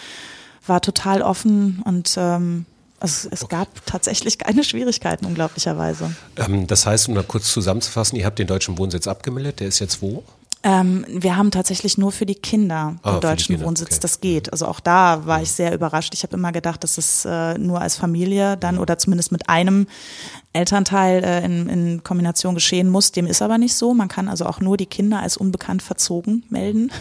[0.66, 2.66] war total offen und ähm,
[3.00, 6.14] also es gab tatsächlich keine Schwierigkeiten, unglaublicherweise.
[6.36, 9.78] Ähm, das heißt, um da kurz zusammenzufassen, ihr habt den deutschen Wohnsitz abgemeldet, der ist
[9.78, 10.22] jetzt wo?
[10.62, 13.92] Ähm, wir haben tatsächlich nur für die Kinder Ah, den deutschen Kinder, Wohnsitz.
[13.92, 13.98] okay.
[14.02, 14.52] Das geht.
[14.52, 16.12] Also auch da war ich sehr überrascht.
[16.12, 19.86] Ich habe immer gedacht, dass es äh, nur als Familie dann oder zumindest mit einem
[20.52, 23.12] Elternteil äh, in, in Kombination geschehen muss.
[23.12, 23.94] Dem ist aber nicht so.
[23.94, 26.90] Man kann also auch nur die Kinder als unbekannt verzogen melden.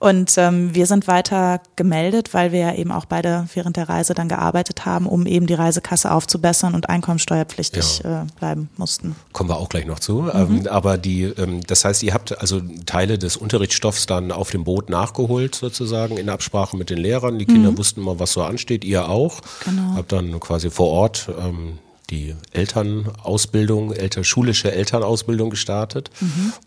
[0.00, 4.14] Und ähm, wir sind weiter gemeldet, weil wir ja eben auch beide während der Reise
[4.14, 9.16] dann gearbeitet haben, um eben die Reisekasse aufzubessern und einkommensteuerpflichtig äh, bleiben mussten.
[9.32, 10.30] Kommen wir auch gleich noch zu.
[10.32, 14.62] Ähm, aber die, ähm, das heißt, ihr habt also Teile des Unterrichtsstoffs dann auf dem
[14.62, 17.38] Boot nachgeholt, sozusagen, in Absprache mit den Lehrern.
[17.38, 19.40] Die Kinder wussten mal, was so ansteht, ihr auch.
[19.64, 19.96] Genau.
[19.96, 21.78] Habt dann quasi vor Ort ähm,
[22.10, 26.10] die Elternausbildung, Elter, schulische Elternausbildung gestartet.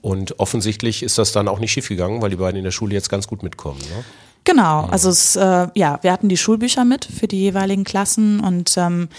[0.02, 3.10] Und offensichtlich ist das dann auch nicht schiefgegangen, weil die beiden in der Schule jetzt
[3.10, 3.80] ganz gut mitkommen.
[3.80, 4.04] Ne?
[4.44, 8.76] Genau, also es, äh, ja, wir hatten die Schulbücher mit für die jeweiligen Klassen und
[8.78, 9.10] ähm,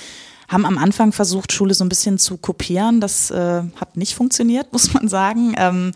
[0.48, 3.00] haben am Anfang versucht, Schule so ein bisschen zu kopieren.
[3.00, 5.54] Das äh, hat nicht funktioniert, muss man sagen.
[5.56, 5.92] Ähm,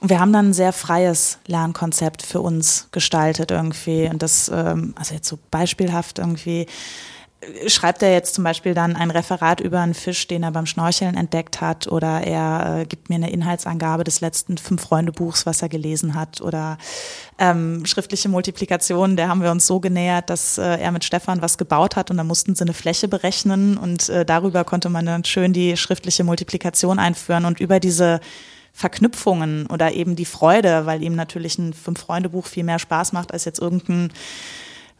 [0.00, 4.08] und wir haben dann ein sehr freies Lernkonzept für uns gestaltet irgendwie.
[4.08, 6.66] Und das, ähm, also jetzt so beispielhaft irgendwie,
[7.68, 11.16] schreibt er jetzt zum Beispiel dann ein Referat über einen Fisch, den er beim Schnorcheln
[11.16, 16.14] entdeckt hat, oder er äh, gibt mir eine Inhaltsangabe des letzten Fünf-Freunde-Buchs, was er gelesen
[16.14, 16.78] hat, oder
[17.38, 21.58] ähm, schriftliche Multiplikation, der haben wir uns so genähert, dass äh, er mit Stefan was
[21.58, 25.24] gebaut hat und da mussten sie eine Fläche berechnen und äh, darüber konnte man dann
[25.24, 28.20] schön die schriftliche Multiplikation einführen und über diese
[28.72, 33.44] Verknüpfungen oder eben die Freude, weil ihm natürlich ein Fünf-Freunde-Buch viel mehr Spaß macht als
[33.44, 34.10] jetzt irgendein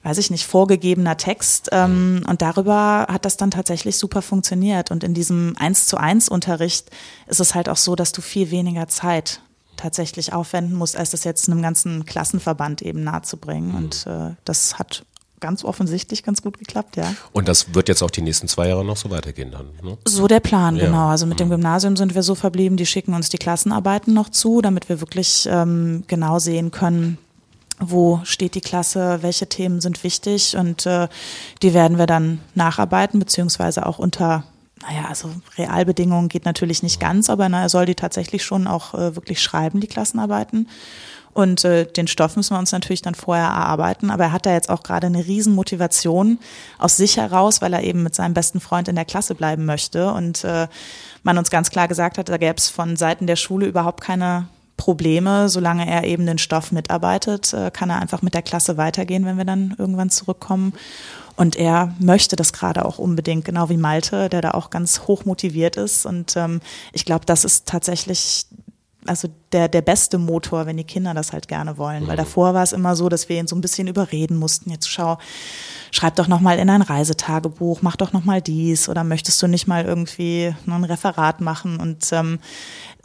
[0.02, 1.68] weiß ich nicht, vorgegebener Text.
[1.72, 4.90] Ähm, und darüber hat das dann tatsächlich super funktioniert.
[4.90, 6.90] Und in diesem Eins zu eins Unterricht
[7.26, 9.40] ist es halt auch so, dass du viel weniger Zeit
[9.76, 13.74] tatsächlich aufwenden musst, als das jetzt einem ganzen Klassenverband eben nahezubringen.
[13.74, 15.04] Und äh, das hat
[15.40, 17.14] ganz offensichtlich ganz gut geklappt, ja.
[17.32, 19.66] Und das wird jetzt auch die nächsten zwei Jahre noch so weitergehen dann.
[19.84, 19.96] Ne?
[20.04, 20.86] So der Plan, Ja.
[20.86, 21.06] genau.
[21.08, 24.60] Also mit dem Gymnasium sind wir so verblieben, die schicken uns die Klassenarbeiten noch zu,
[24.62, 27.18] damit wir wirklich ähm, genau sehen können,
[27.80, 31.08] wo steht die Klasse, welche Themen sind wichtig und äh,
[31.62, 34.44] die werden wir dann nacharbeiten, beziehungsweise auch unter,
[34.82, 38.94] naja, also Realbedingungen geht natürlich nicht ganz, aber na, er soll die tatsächlich schon auch
[38.94, 40.68] äh, wirklich schreiben, die Klassenarbeiten.
[41.34, 44.10] Und äh, den Stoff müssen wir uns natürlich dann vorher erarbeiten.
[44.10, 46.40] Aber er hat da jetzt auch gerade eine riesen Motivation
[46.78, 50.12] aus sich heraus, weil er eben mit seinem besten Freund in der Klasse bleiben möchte.
[50.12, 50.66] Und äh,
[51.22, 54.48] man uns ganz klar gesagt hat, da gäbe es von Seiten der Schule überhaupt keine
[54.78, 59.26] Probleme, solange er eben den Stoff mitarbeitet, äh, kann er einfach mit der Klasse weitergehen,
[59.26, 60.72] wenn wir dann irgendwann zurückkommen.
[61.36, 65.26] Und er möchte das gerade auch unbedingt, genau wie Malte, der da auch ganz hoch
[65.26, 66.06] motiviert ist.
[66.06, 66.60] Und ähm,
[66.92, 68.46] ich glaube, das ist tatsächlich
[69.06, 72.06] also der, der beste Motor, wenn die Kinder das halt gerne wollen.
[72.06, 74.70] Weil davor war es immer so, dass wir ihn so ein bisschen überreden mussten.
[74.70, 75.18] Jetzt schau,
[75.90, 79.46] schreib doch noch mal in ein Reisetagebuch, mach doch noch mal dies oder möchtest du
[79.46, 81.80] nicht mal irgendwie ein Referat machen?
[81.80, 82.38] Und ähm,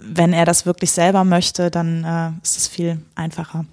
[0.06, 3.66] wenn er das wirklich selber möchte, dann äh, ist es viel einfacher.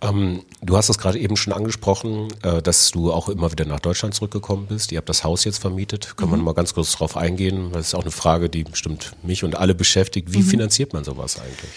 [0.00, 3.80] Ähm, du hast es gerade eben schon angesprochen, äh, dass du auch immer wieder nach
[3.80, 4.92] Deutschland zurückgekommen bist.
[4.92, 6.16] Ihr habt das Haus jetzt vermietet.
[6.16, 7.70] Können wir noch mal ganz kurz darauf eingehen?
[7.72, 10.32] Das ist auch eine Frage, die bestimmt mich und alle beschäftigt.
[10.32, 11.70] Wie finanziert man sowas eigentlich?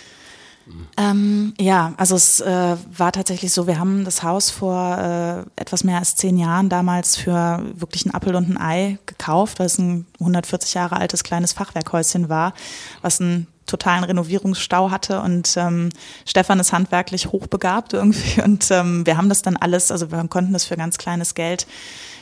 [0.98, 5.84] Ähm, ja, also es äh, war tatsächlich so, wir haben das Haus vor äh, etwas
[5.84, 9.78] mehr als zehn Jahren damals für wirklich einen Appel und ein Ei gekauft, weil es
[9.78, 12.54] ein 140 Jahre altes kleines Fachwerkhäuschen war,
[13.02, 15.90] was einen totalen Renovierungsstau hatte und ähm,
[16.26, 20.54] Stefan ist handwerklich hochbegabt irgendwie und ähm, wir haben das dann alles, also wir konnten
[20.54, 21.68] das für ganz kleines Geld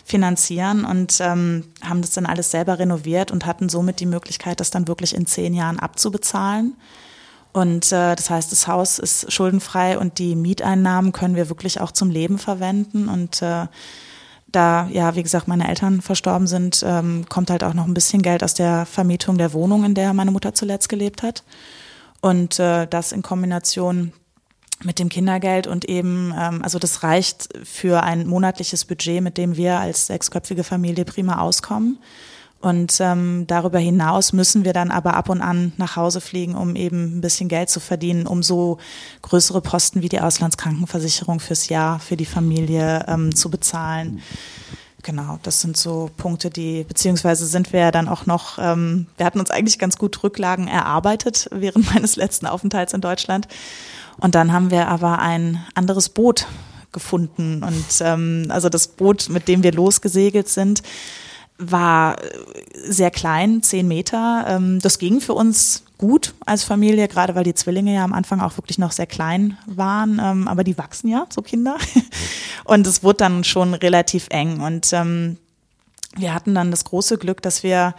[0.03, 4.69] finanzieren und ähm, haben das dann alles selber renoviert und hatten somit die Möglichkeit, das
[4.69, 6.75] dann wirklich in zehn Jahren abzubezahlen.
[7.53, 11.91] Und äh, das heißt, das Haus ist schuldenfrei und die Mieteinnahmen können wir wirklich auch
[11.91, 13.09] zum Leben verwenden.
[13.09, 13.67] Und äh,
[14.47, 18.21] da, ja, wie gesagt, meine Eltern verstorben sind, ähm, kommt halt auch noch ein bisschen
[18.21, 21.43] Geld aus der Vermietung der Wohnung, in der meine Mutter zuletzt gelebt hat.
[22.21, 24.13] Und äh, das in Kombination
[24.83, 29.57] mit dem Kindergeld und eben, ähm, also das reicht für ein monatliches Budget, mit dem
[29.57, 31.99] wir als sechsköpfige Familie prima auskommen.
[32.59, 36.75] Und ähm, darüber hinaus müssen wir dann aber ab und an nach Hause fliegen, um
[36.75, 38.79] eben ein bisschen Geld zu verdienen, um so
[39.21, 44.21] größere Posten wie die Auslandskrankenversicherung fürs Jahr für die Familie ähm, zu bezahlen.
[45.03, 49.25] Genau, das sind so Punkte, die, beziehungsweise sind wir ja dann auch noch, ähm, wir
[49.25, 53.47] hatten uns eigentlich ganz gut Rücklagen erarbeitet während meines letzten Aufenthalts in Deutschland.
[54.17, 56.47] Und dann haben wir aber ein anderes Boot
[56.91, 57.61] gefunden.
[57.63, 60.81] Und ähm, also das Boot, mit dem wir losgesegelt sind,
[61.57, 62.17] war
[62.73, 64.45] sehr klein, zehn Meter.
[64.47, 68.39] Ähm, das ging für uns gut als Familie, gerade weil die Zwillinge ja am Anfang
[68.39, 71.77] auch wirklich noch sehr klein waren, ähm, aber die wachsen ja, so Kinder.
[72.63, 74.61] Und es wurde dann schon relativ eng.
[74.61, 75.37] Und ähm,
[76.15, 77.95] wir hatten dann das große Glück, dass wir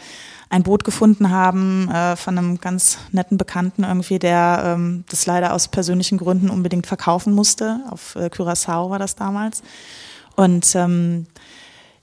[0.50, 5.52] ein Boot gefunden haben äh, von einem ganz netten Bekannten irgendwie, der ähm, das leider
[5.52, 7.80] aus persönlichen Gründen unbedingt verkaufen musste.
[7.90, 9.62] Auf äh, Curaçao war das damals.
[10.36, 11.26] Und ähm,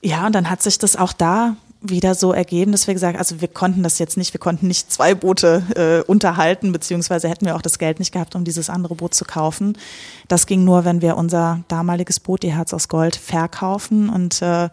[0.06, 3.42] ja, und dann hat sich das auch da wieder so ergeben, dass wir gesagt, also
[3.42, 7.56] wir konnten das jetzt nicht, wir konnten nicht zwei Boote äh, unterhalten, beziehungsweise hätten wir
[7.56, 9.78] auch das Geld nicht gehabt, um dieses andere Boot zu kaufen.
[10.28, 14.70] Das ging nur, wenn wir unser damaliges Boot, die Herz aus Gold, verkaufen und äh,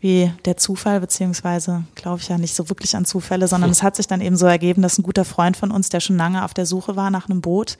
[0.00, 3.96] wie der Zufall, beziehungsweise glaube ich ja nicht so wirklich an Zufälle, sondern es hat
[3.96, 6.54] sich dann eben so ergeben, dass ein guter Freund von uns, der schon lange auf
[6.54, 7.76] der Suche war nach einem Boot,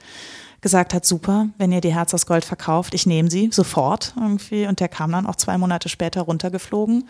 [0.61, 4.67] gesagt hat, super, wenn ihr die Herz aus Gold verkauft, ich nehme sie sofort irgendwie.
[4.67, 7.05] Und der kam dann auch zwei Monate später runtergeflogen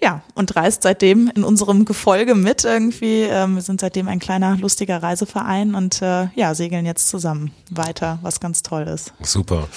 [0.00, 3.22] ja, und reist seitdem in unserem Gefolge mit irgendwie.
[3.22, 8.18] Ähm, wir sind seitdem ein kleiner, lustiger Reiseverein und äh, ja, segeln jetzt zusammen weiter,
[8.22, 9.12] was ganz toll ist.
[9.22, 9.68] Super.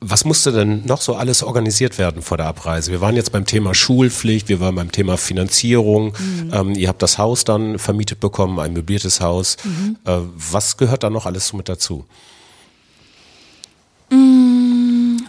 [0.00, 2.92] Was musste denn noch so alles organisiert werden vor der Abreise?
[2.92, 6.14] Wir waren jetzt beim Thema Schulpflicht, wir waren beim Thema Finanzierung.
[6.18, 6.50] Mhm.
[6.52, 9.56] Ähm, ihr habt das Haus dann vermietet bekommen, ein möbliertes Haus.
[9.64, 9.96] Mhm.
[10.04, 12.04] Äh, was gehört da noch alles so mit dazu?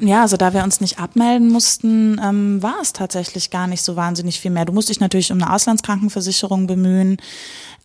[0.01, 3.95] Ja, also da wir uns nicht abmelden mussten, ähm, war es tatsächlich gar nicht so
[3.95, 4.65] wahnsinnig viel mehr.
[4.65, 7.17] Du musst dich natürlich um eine Auslandskrankenversicherung bemühen.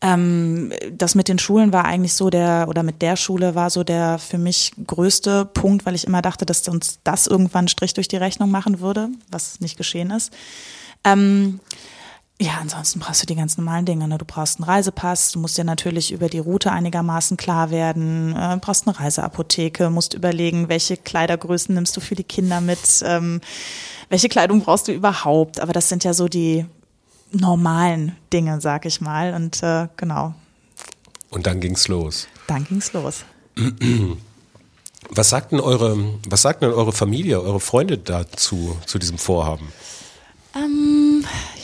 [0.00, 3.85] Ähm, das mit den Schulen war eigentlich so der, oder mit der Schule war so
[3.85, 8.09] der für mich größte Punkt, weil ich immer dachte, dass uns das irgendwann Strich durch
[8.09, 10.33] die Rechnung machen würde, was nicht geschehen ist.
[11.04, 11.61] Ähm,
[12.40, 14.09] ja, ansonsten brauchst du die ganz normalen Dinge.
[14.09, 14.18] Ne?
[14.18, 18.59] Du brauchst einen Reisepass, du musst dir natürlich über die Route einigermaßen klar werden, äh,
[18.61, 23.40] brauchst eine Reiseapotheke, musst überlegen, welche Kleidergrößen nimmst du für die Kinder mit, ähm,
[24.09, 25.61] welche Kleidung brauchst du überhaupt.
[25.61, 26.66] Aber das sind ja so die
[27.35, 29.35] normalen Dinge, sag ich mal.
[29.35, 30.35] Und äh, genau.
[31.31, 32.29] Und dann ging's los.
[32.47, 33.25] Dann ging's los.
[35.11, 35.97] Was sagt denn eure,
[36.29, 39.68] was sagt denn eure Familie, eure Freunde dazu, zu diesem Vorhaben?
[40.57, 41.04] Ähm,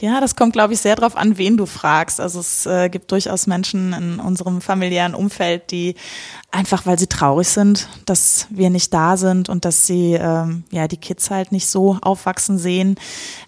[0.00, 2.20] ja, das kommt, glaube ich, sehr darauf an, wen du fragst.
[2.20, 5.94] Also es äh, gibt durchaus Menschen in unserem familiären Umfeld, die
[6.50, 10.88] einfach, weil sie traurig sind, dass wir nicht da sind und dass sie ähm, ja
[10.88, 12.96] die Kids halt nicht so aufwachsen sehen,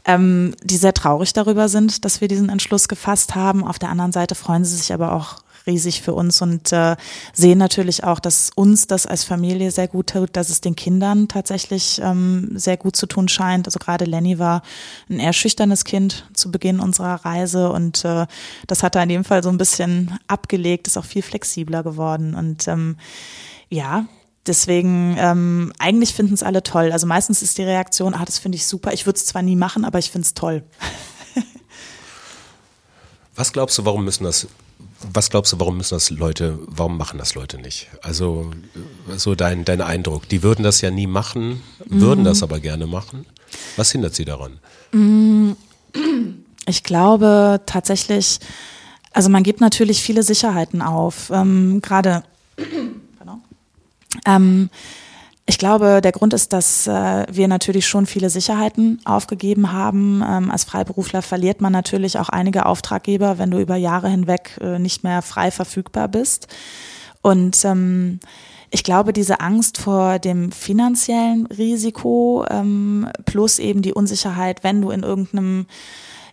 [0.04, 3.64] ähm, die sehr traurig darüber sind, dass wir diesen Entschluss gefasst haben.
[3.66, 6.96] Auf der anderen Seite freuen sie sich aber auch riesig für uns und äh,
[7.32, 11.28] sehen natürlich auch, dass uns das als Familie sehr gut tut, dass es den Kindern
[11.28, 13.66] tatsächlich ähm, sehr gut zu tun scheint.
[13.66, 14.62] Also gerade Lenny war
[15.08, 18.26] ein eher schüchternes Kind zu Beginn unserer Reise und äh,
[18.66, 22.34] das hat er in dem Fall so ein bisschen abgelegt, ist auch viel flexibler geworden
[22.34, 22.96] und ähm,
[23.68, 24.06] ja,
[24.46, 26.90] Deswegen, ähm, eigentlich finden es alle toll.
[26.90, 28.92] Also meistens ist die Reaktion, ah, das finde ich super.
[28.92, 30.64] Ich würde es zwar nie machen, aber ich finde es toll.
[33.36, 34.48] Was glaubst du, warum müssen das
[35.12, 37.88] was glaubst du, warum müssen das Leute, warum machen das Leute nicht?
[38.02, 38.50] Also
[39.16, 40.28] so dein, dein Eindruck.
[40.28, 42.24] Die würden das ja nie machen, würden mhm.
[42.24, 43.26] das aber gerne machen.
[43.76, 44.58] Was hindert sie daran?
[46.66, 48.38] Ich glaube tatsächlich,
[49.12, 51.30] also man gibt natürlich viele Sicherheiten auf.
[51.30, 52.22] Ähm, Gerade
[54.26, 54.70] ähm,
[55.44, 60.22] ich glaube, der Grund ist, dass äh, wir natürlich schon viele Sicherheiten aufgegeben haben.
[60.26, 64.78] Ähm, als Freiberufler verliert man natürlich auch einige Auftraggeber, wenn du über Jahre hinweg äh,
[64.78, 66.46] nicht mehr frei verfügbar bist.
[67.22, 68.20] Und ähm,
[68.70, 74.90] ich glaube, diese Angst vor dem finanziellen Risiko ähm, plus eben die Unsicherheit, wenn du
[74.90, 75.66] in irgendeinem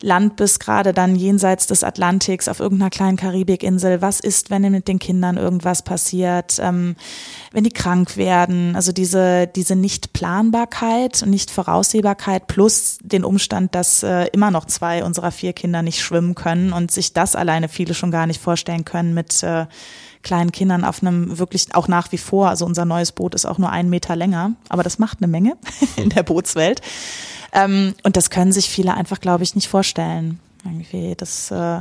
[0.02, 4.02] Land bist, gerade dann jenseits des Atlantiks auf irgendeiner kleinen Karibikinsel.
[4.02, 6.96] Was ist, wenn mit den Kindern irgendwas passiert, ähm,
[7.52, 8.76] wenn die krank werden?
[8.76, 15.32] Also diese, diese Nichtplanbarkeit und Nichtvoraussehbarkeit plus den Umstand, dass äh, immer noch zwei unserer
[15.32, 19.14] vier Kinder nicht schwimmen können und sich das alleine viele schon gar nicht vorstellen können
[19.14, 19.66] mit äh,
[20.22, 23.58] kleinen Kindern auf einem wirklich auch nach wie vor, also unser neues Boot ist auch
[23.58, 25.58] nur einen Meter länger, aber das macht eine Menge
[25.96, 26.82] in der Bootswelt.
[27.54, 30.40] Ähm, und das können sich viele einfach, glaube ich, nicht vorstellen.
[30.66, 31.80] Irgendwie, das, äh,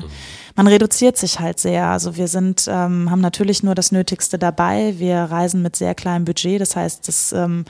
[0.55, 1.87] man reduziert sich halt sehr.
[1.87, 4.95] Also wir sind, ähm, haben natürlich nur das Nötigste dabei.
[4.99, 6.61] Wir reisen mit sehr kleinem Budget.
[6.61, 7.65] Das heißt, das ähm,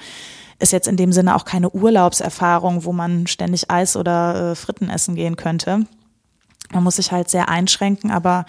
[0.59, 4.91] ist jetzt in dem Sinne auch keine Urlaubserfahrung, wo man ständig Eis oder äh, Fritten
[4.91, 5.87] essen gehen könnte.
[6.73, 8.45] Man muss sich halt sehr einschränken, aber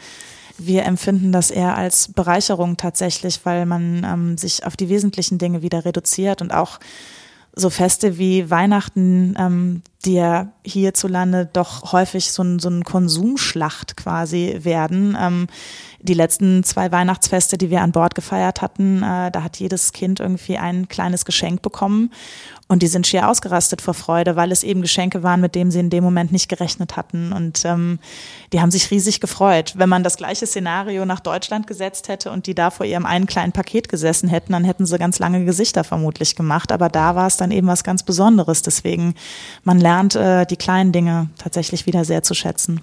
[0.65, 5.61] wir empfinden das eher als Bereicherung tatsächlich, weil man ähm, sich auf die wesentlichen Dinge
[5.61, 6.79] wieder reduziert und auch
[7.53, 14.59] so Feste wie Weihnachten, ähm, ja hierzulande doch häufig so ein, so ein Konsumschlacht quasi
[14.61, 15.17] werden.
[15.19, 15.47] Ähm,
[16.01, 20.19] die letzten zwei Weihnachtsfeste, die wir an Bord gefeiert hatten, äh, da hat jedes Kind
[20.19, 22.11] irgendwie ein kleines Geschenk bekommen.
[22.71, 25.79] Und die sind schier ausgerastet vor Freude, weil es eben Geschenke waren, mit denen sie
[25.79, 27.33] in dem Moment nicht gerechnet hatten.
[27.33, 27.97] Und ähm,
[28.53, 29.73] die haben sich riesig gefreut.
[29.75, 33.25] Wenn man das gleiche Szenario nach Deutschland gesetzt hätte und die da vor ihrem einen
[33.25, 36.71] kleinen Paket gesessen hätten, dann hätten sie ganz lange Gesichter vermutlich gemacht.
[36.71, 38.61] Aber da war es dann eben was ganz Besonderes.
[38.61, 39.15] Deswegen,
[39.63, 42.81] man lernt äh, die kleinen Dinge tatsächlich wieder sehr zu schätzen.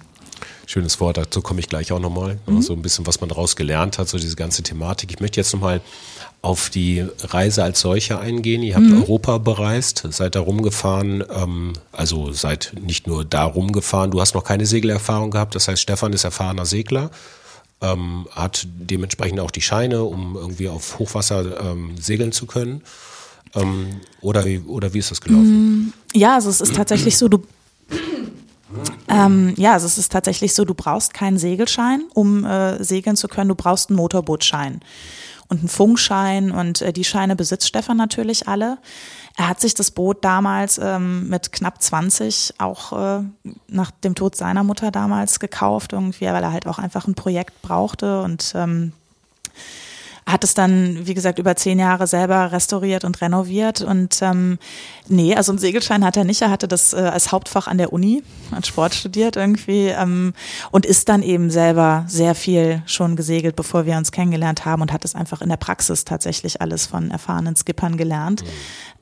[0.65, 2.37] Schönes Wort, dazu komme ich gleich auch nochmal.
[2.45, 2.61] Mhm.
[2.61, 5.11] So ein bisschen, was man daraus gelernt hat, so diese ganze Thematik.
[5.11, 5.79] Ich möchte jetzt nochmal
[6.41, 8.61] auf die Reise als solche eingehen.
[8.61, 9.01] Ihr habt mhm.
[9.03, 14.11] Europa bereist, seid da rumgefahren, ähm, also seid nicht nur da rumgefahren.
[14.11, 17.09] Du hast noch keine Segelerfahrung gehabt, das heißt, Stefan ist erfahrener Segler.
[17.79, 22.81] Ähm, hat dementsprechend auch die Scheine, um irgendwie auf Hochwasser ähm, segeln zu können.
[23.61, 25.47] Ähm, oder, wie, oder wie ist das gelaufen?
[25.49, 25.93] Mhm.
[26.13, 27.43] Ja, also es ist tatsächlich so, du
[29.07, 33.27] ähm, ja, also es ist tatsächlich so, du brauchst keinen Segelschein, um äh, segeln zu
[33.27, 34.81] können, du brauchst einen Motorbootschein
[35.47, 38.77] und einen Funkschein und äh, die Scheine besitzt Stefan natürlich alle.
[39.37, 43.23] Er hat sich das Boot damals ähm, mit knapp 20 auch äh,
[43.67, 47.61] nach dem Tod seiner Mutter damals gekauft, irgendwie, weil er halt auch einfach ein Projekt
[47.61, 48.91] brauchte und ähm,
[50.27, 53.81] hat es dann, wie gesagt, über zehn Jahre selber restauriert und renoviert.
[53.81, 54.59] Und ähm,
[55.07, 56.41] nee, also einen Segelschein hat er nicht.
[56.41, 60.33] Er hatte das äh, als Hauptfach an der Uni, hat Sport studiert irgendwie ähm,
[60.69, 64.91] und ist dann eben selber sehr viel schon gesegelt, bevor wir uns kennengelernt haben und
[64.91, 68.43] hat es einfach in der Praxis tatsächlich alles von erfahrenen Skippern gelernt.
[68.43, 68.47] Mhm.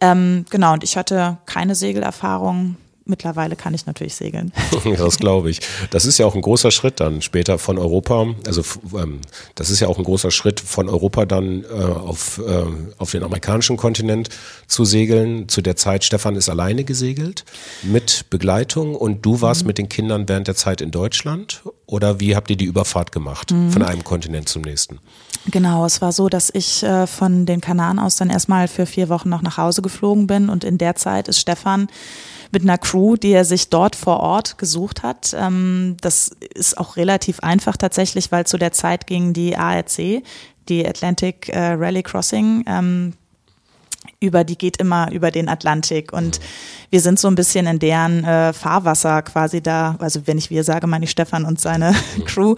[0.02, 4.52] Ähm, genau, und ich hatte keine Segelerfahrung mittlerweile kann ich natürlich segeln.
[4.98, 5.62] das glaube ich.
[5.92, 8.28] Das ist ja auch ein großer Schritt dann später von Europa.
[8.46, 8.64] Also
[8.98, 9.22] ähm,
[9.56, 12.64] das ist ja auch ein großer Schritt von Europa dann äh, auf, äh,
[12.98, 14.30] auf den amerikanischen Kontinent
[14.68, 15.48] zu segeln.
[15.48, 17.46] Zu der Zeit, Stefan ist alleine gesegelt
[17.84, 19.68] mit Begleitung und du warst mhm.
[19.68, 23.52] mit den Kindern während der Zeit in Deutschland oder wie habt ihr die Überfahrt gemacht
[23.52, 23.72] mhm.
[23.72, 25.00] von einem Kontinent zum nächsten?
[25.52, 29.10] Genau, es war so, dass ich äh, von den Kanaren aus dann erstmal für vier
[29.10, 31.88] Wochen noch nach Hause geflogen bin und in der Zeit ist Stefan
[32.52, 35.36] mit einer Crew, die er sich dort vor Ort gesucht hat.
[35.38, 40.24] Ähm, das ist auch relativ einfach tatsächlich, weil zu der Zeit ging die ARC,
[40.70, 43.14] die Atlantic äh, Rally Crossing, ähm,
[44.20, 46.40] über, die geht immer über den Atlantik und
[46.90, 50.64] wir sind so ein bisschen in deren äh, Fahrwasser quasi da, also wenn ich wir
[50.64, 51.94] sage, meine ich Stefan und seine
[52.26, 52.56] Crew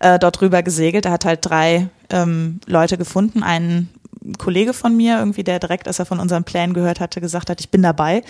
[0.00, 1.06] äh, dort rüber gesegelt.
[1.06, 3.90] Er hat halt drei ähm, Leute gefunden, einen
[4.38, 7.60] Kollege von mir irgendwie, der direkt, als er von unserem Plan gehört hatte, gesagt hat,
[7.60, 8.22] ich bin dabei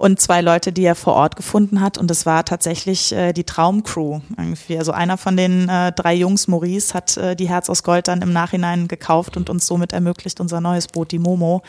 [0.00, 1.98] und zwei Leute, die er vor Ort gefunden hat.
[1.98, 4.78] Und das war tatsächlich äh, die Traumcrew irgendwie.
[4.78, 8.22] Also einer von den äh, drei Jungs, Maurice, hat äh, die Herz aus Gold dann
[8.22, 11.62] im Nachhinein gekauft und uns somit ermöglicht, unser neues Boot, die Momo,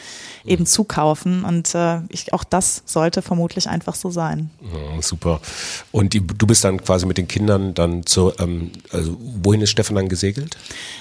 [0.45, 1.43] eben zu kaufen.
[1.43, 4.49] Und äh, ich, auch das sollte vermutlich einfach so sein.
[4.61, 5.41] Ja, super.
[5.91, 9.71] Und die, du bist dann quasi mit den Kindern dann zu, ähm, also wohin ist
[9.71, 10.55] Stefan dann gesegelt?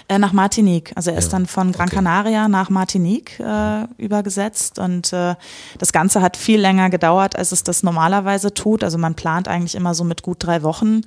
[0.09, 0.91] Äh, nach Martinique.
[0.97, 1.39] Also er ist ja.
[1.39, 1.95] dann von Gran okay.
[1.95, 5.37] Canaria nach Martinique äh, übergesetzt und äh,
[5.79, 8.83] das Ganze hat viel länger gedauert dauert, als es das normalerweise tut.
[8.85, 11.03] Also man plant eigentlich immer so mit gut drei Wochen.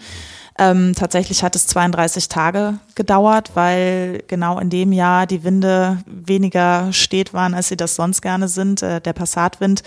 [0.60, 6.94] Ähm, tatsächlich hat es 32 Tage gedauert, weil genau in dem Jahr die Winde weniger
[6.94, 9.82] steht waren, als sie das sonst gerne sind, äh, der Passatwind.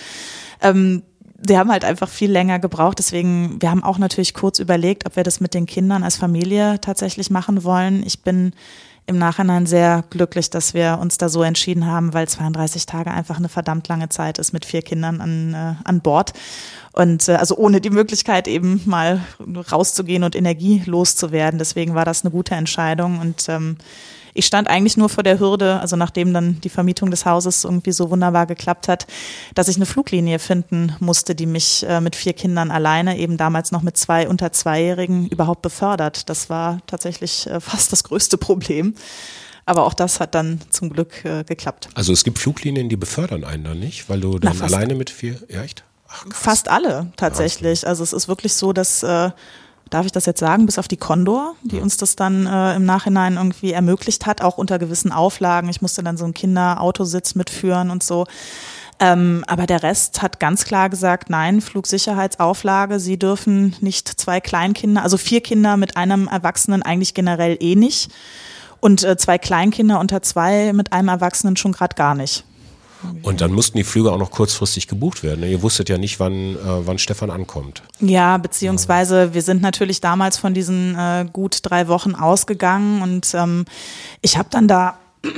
[0.60, 1.02] Ähm,
[1.38, 2.98] wir haben halt einfach viel länger gebraucht.
[2.98, 6.80] Deswegen, wir haben auch natürlich kurz überlegt, ob wir das mit den Kindern als Familie
[6.80, 8.02] tatsächlich machen wollen.
[8.04, 8.52] Ich bin
[9.06, 13.36] im Nachhinein sehr glücklich, dass wir uns da so entschieden haben, weil 32 Tage einfach
[13.36, 16.32] eine verdammt lange Zeit ist mit vier Kindern an, äh, an Bord.
[16.92, 19.20] Und äh, also ohne die Möglichkeit eben mal
[19.70, 21.58] rauszugehen und Energie loszuwerden.
[21.58, 23.20] Deswegen war das eine gute Entscheidung.
[23.20, 23.76] Und ähm,
[24.36, 27.92] ich stand eigentlich nur vor der Hürde, also nachdem dann die Vermietung des Hauses irgendwie
[27.92, 29.06] so wunderbar geklappt hat,
[29.54, 33.72] dass ich eine Fluglinie finden musste, die mich äh, mit vier Kindern alleine, eben damals
[33.72, 36.28] noch mit zwei unter Zweijährigen, überhaupt befördert.
[36.28, 38.94] Das war tatsächlich äh, fast das größte Problem.
[39.64, 41.88] Aber auch das hat dann zum Glück äh, geklappt.
[41.94, 45.10] Also es gibt Fluglinien, die befördern einen dann nicht, weil du dann Na, alleine mit
[45.10, 45.82] vier, ja echt?
[46.08, 47.86] Ach, fast alle tatsächlich.
[47.86, 49.30] Also es ist wirklich so, dass äh,
[49.90, 52.84] darf ich das jetzt sagen, bis auf die Condor, die uns das dann äh, im
[52.84, 55.68] Nachhinein irgendwie ermöglicht hat, auch unter gewissen Auflagen.
[55.68, 58.26] Ich musste dann so einen Kinderautositz mitführen und so.
[58.98, 65.02] Ähm, aber der Rest hat ganz klar gesagt, nein, Flugsicherheitsauflage, sie dürfen nicht zwei Kleinkinder,
[65.02, 68.10] also vier Kinder mit einem Erwachsenen eigentlich generell eh nicht.
[68.80, 72.44] Und äh, zwei Kleinkinder unter zwei mit einem Erwachsenen schon gerade gar nicht.
[73.22, 75.44] Und dann mussten die Flüge auch noch kurzfristig gebucht werden.
[75.44, 77.82] Ihr wusstet ja nicht, wann, äh, wann Stefan ankommt.
[78.00, 83.64] Ja, beziehungsweise wir sind natürlich damals von diesen äh, gut drei Wochen ausgegangen und ähm,
[84.22, 84.98] ich habe dann da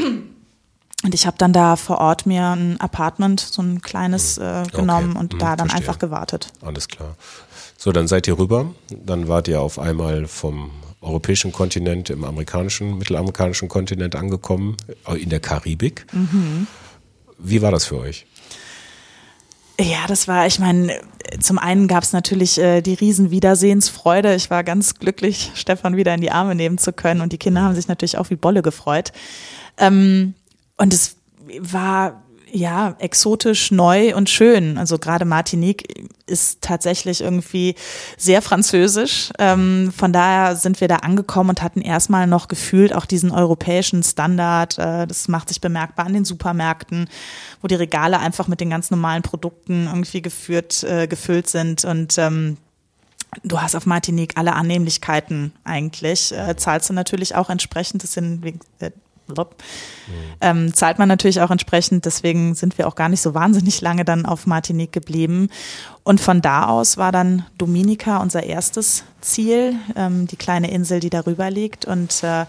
[1.04, 5.10] Und ich habe dann da vor Ort mir ein Apartment, so ein kleines, äh, genommen
[5.10, 5.18] Okay.
[5.20, 5.76] und Hm, da dann verstehe.
[5.88, 6.48] einfach gewartet.
[6.60, 7.14] Alles klar.
[7.76, 8.72] So, dann seid ihr rüber.
[8.90, 14.76] Dann wart ihr auf einmal vom europäischen Kontinent im amerikanischen, mittelamerikanischen Kontinent angekommen,
[15.06, 16.04] äh, in der Karibik.
[17.38, 18.26] Wie war das für euch?
[19.80, 21.00] Ja, das war, ich meine,
[21.40, 24.34] zum einen gab es natürlich äh, die riesen Wiedersehensfreude.
[24.34, 27.62] Ich war ganz glücklich, Stefan wieder in die Arme nehmen zu können und die Kinder
[27.62, 29.12] haben sich natürlich auch wie Bolle gefreut.
[29.76, 30.34] Ähm,
[30.76, 31.16] und es
[31.60, 32.22] war
[32.52, 34.78] ja exotisch, neu und schön.
[34.78, 35.84] Also gerade Martinique
[36.26, 37.74] ist tatsächlich irgendwie
[38.16, 39.30] sehr französisch.
[39.38, 44.02] Ähm, von daher sind wir da angekommen und hatten erstmal noch gefühlt auch diesen europäischen
[44.02, 44.78] Standard.
[44.78, 47.08] Äh, das macht sich bemerkbar an den Supermärkten,
[47.62, 52.18] wo die Regale einfach mit den ganz normalen Produkten irgendwie geführt, äh, gefüllt sind und
[52.18, 52.56] ähm,
[53.44, 58.42] Du hast auf Martinique alle Annehmlichkeiten eigentlich, äh, zahlst du natürlich auch entsprechend, das sind
[58.80, 58.90] äh.
[60.40, 64.04] Ähm, zahlt man natürlich auch entsprechend, deswegen sind wir auch gar nicht so wahnsinnig lange
[64.04, 65.48] dann auf Martinique geblieben.
[66.02, 71.10] Und von da aus war dann Dominica unser erstes Ziel, ähm, die kleine Insel, die
[71.10, 71.84] darüber liegt.
[71.84, 72.46] Und äh,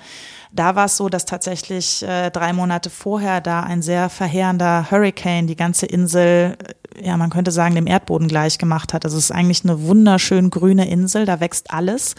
[0.51, 5.47] da war es so, dass tatsächlich äh, drei Monate vorher da ein sehr verheerender Hurricane
[5.47, 6.57] die ganze Insel,
[6.95, 9.05] äh, ja, man könnte sagen, dem Erdboden gleich gemacht hat.
[9.05, 12.15] Also es ist eigentlich eine wunderschön grüne Insel, da wächst alles.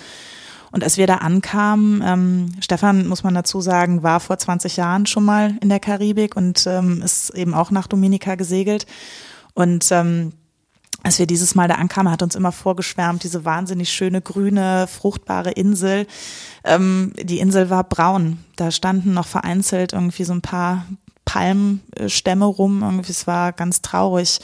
[0.73, 5.07] Und als wir da ankamen, ähm, Stefan, muss man dazu sagen, war vor 20 Jahren
[5.07, 8.87] schon mal in der Karibik und ähm, ist eben auch nach Dominica gesegelt.
[9.55, 10.33] Und ähm,
[11.03, 15.51] als wir dieses Mal da ankamen, hat uns immer vorgeschwärmt, diese wahnsinnig schöne, grüne, fruchtbare
[15.51, 16.07] Insel.
[16.62, 18.39] Ähm, die Insel war braun.
[18.57, 20.87] Da standen noch vereinzelt irgendwie so ein paar
[21.25, 22.83] Palmstämme rum.
[22.83, 24.41] Irgendwie, es war ganz traurig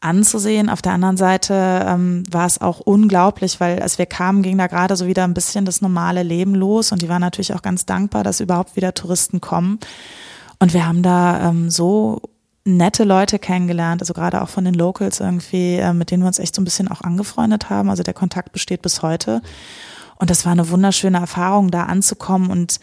[0.00, 0.68] anzusehen.
[0.68, 4.66] Auf der anderen Seite ähm, war es auch unglaublich, weil als wir kamen, ging da
[4.68, 7.84] gerade so wieder ein bisschen das normale Leben los und die waren natürlich auch ganz
[7.84, 9.78] dankbar, dass überhaupt wieder Touristen kommen.
[10.60, 12.20] Und wir haben da ähm, so
[12.64, 16.38] nette Leute kennengelernt, also gerade auch von den Locals irgendwie, äh, mit denen wir uns
[16.38, 17.90] echt so ein bisschen auch angefreundet haben.
[17.90, 19.42] Also der Kontakt besteht bis heute.
[20.16, 22.80] Und das war eine wunderschöne Erfahrung, da anzukommen und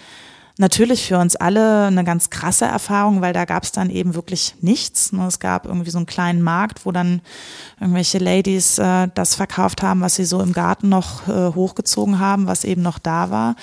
[0.58, 4.56] natürlich für uns alle eine ganz krasse Erfahrung, weil da gab es dann eben wirklich
[4.62, 5.12] nichts.
[5.12, 7.22] Ne, Es gab irgendwie so einen kleinen Markt, wo dann
[7.80, 12.48] irgendwelche Ladies äh, das verkauft haben, was sie so im Garten noch äh, hochgezogen haben,
[12.48, 13.56] was eben noch da war.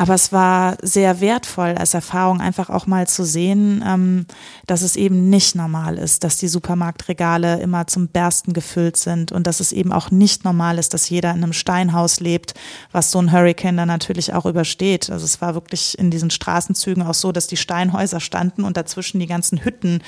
[0.00, 4.26] Aber es war sehr wertvoll als Erfahrung, einfach auch mal zu sehen, ähm,
[4.64, 9.48] dass es eben nicht normal ist, dass die Supermarktregale immer zum Bersten gefüllt sind und
[9.48, 12.54] dass es eben auch nicht normal ist, dass jeder in einem Steinhaus lebt,
[12.92, 15.10] was so ein Hurricane dann natürlich auch übersteht.
[15.10, 19.18] Also es war wirklich in diesen Straßenzügen auch so, dass die Steinhäuser standen und dazwischen
[19.18, 20.04] die ganzen Hütten,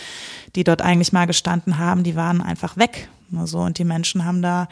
[0.55, 3.09] die dort eigentlich mal gestanden haben, die waren einfach weg.
[3.36, 4.68] Also, und die Menschen haben da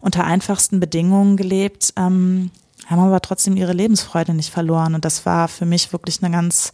[0.00, 1.92] unter einfachsten Bedingungen gelebt.
[1.96, 2.50] Ähm,
[2.90, 4.94] haben aber trotzdem ihre Lebensfreude nicht verloren.
[4.94, 6.72] Und das war für mich wirklich eine ganz,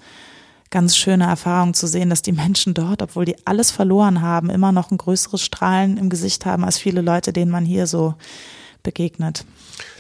[0.71, 4.73] ganz schöne Erfahrung zu sehen, dass die Menschen dort, obwohl die alles verloren haben, immer
[4.73, 8.15] noch ein größeres Strahlen im Gesicht haben als viele Leute, denen man hier so
[8.83, 9.45] begegnet.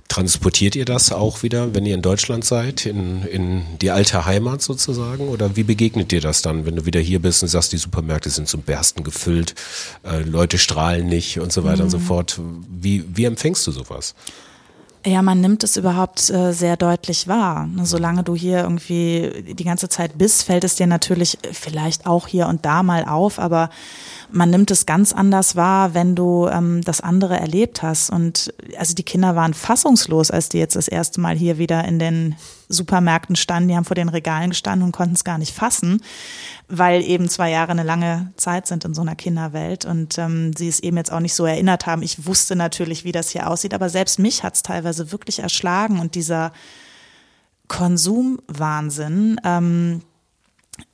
[0.08, 4.62] Transportiert ihr das auch wieder, wenn ihr in Deutschland seid, in, in die alte Heimat
[4.62, 5.28] sozusagen?
[5.28, 8.30] Oder wie begegnet dir das dann, wenn du wieder hier bist und sagst, die Supermärkte
[8.30, 9.56] sind zum Bersten gefüllt,
[10.04, 12.40] äh, Leute strahlen nicht und so weiter und so fort?
[12.70, 14.14] Wie, wie empfängst du sowas?
[15.06, 17.68] Ja, man nimmt es überhaupt äh, sehr deutlich wahr.
[17.68, 22.26] Ne, Solange du hier irgendwie die ganze Zeit bist, fällt es dir natürlich vielleicht auch
[22.26, 23.70] hier und da mal auf, aber
[24.32, 28.10] man nimmt es ganz anders wahr, wenn du ähm, das andere erlebt hast.
[28.10, 32.00] Und also die Kinder waren fassungslos, als die jetzt das erste Mal hier wieder in
[32.00, 32.34] den
[32.68, 33.68] Supermärkten standen.
[33.68, 36.02] Die haben vor den Regalen gestanden und konnten es gar nicht fassen,
[36.68, 40.68] weil eben zwei Jahre eine lange Zeit sind in so einer Kinderwelt und ähm, sie
[40.68, 42.02] es eben jetzt auch nicht so erinnert haben.
[42.02, 46.00] Ich wusste natürlich, wie das hier aussieht, aber selbst mich hat es teilweise wirklich erschlagen
[46.00, 46.52] und dieser
[47.68, 50.02] Konsumwahnsinn, ähm,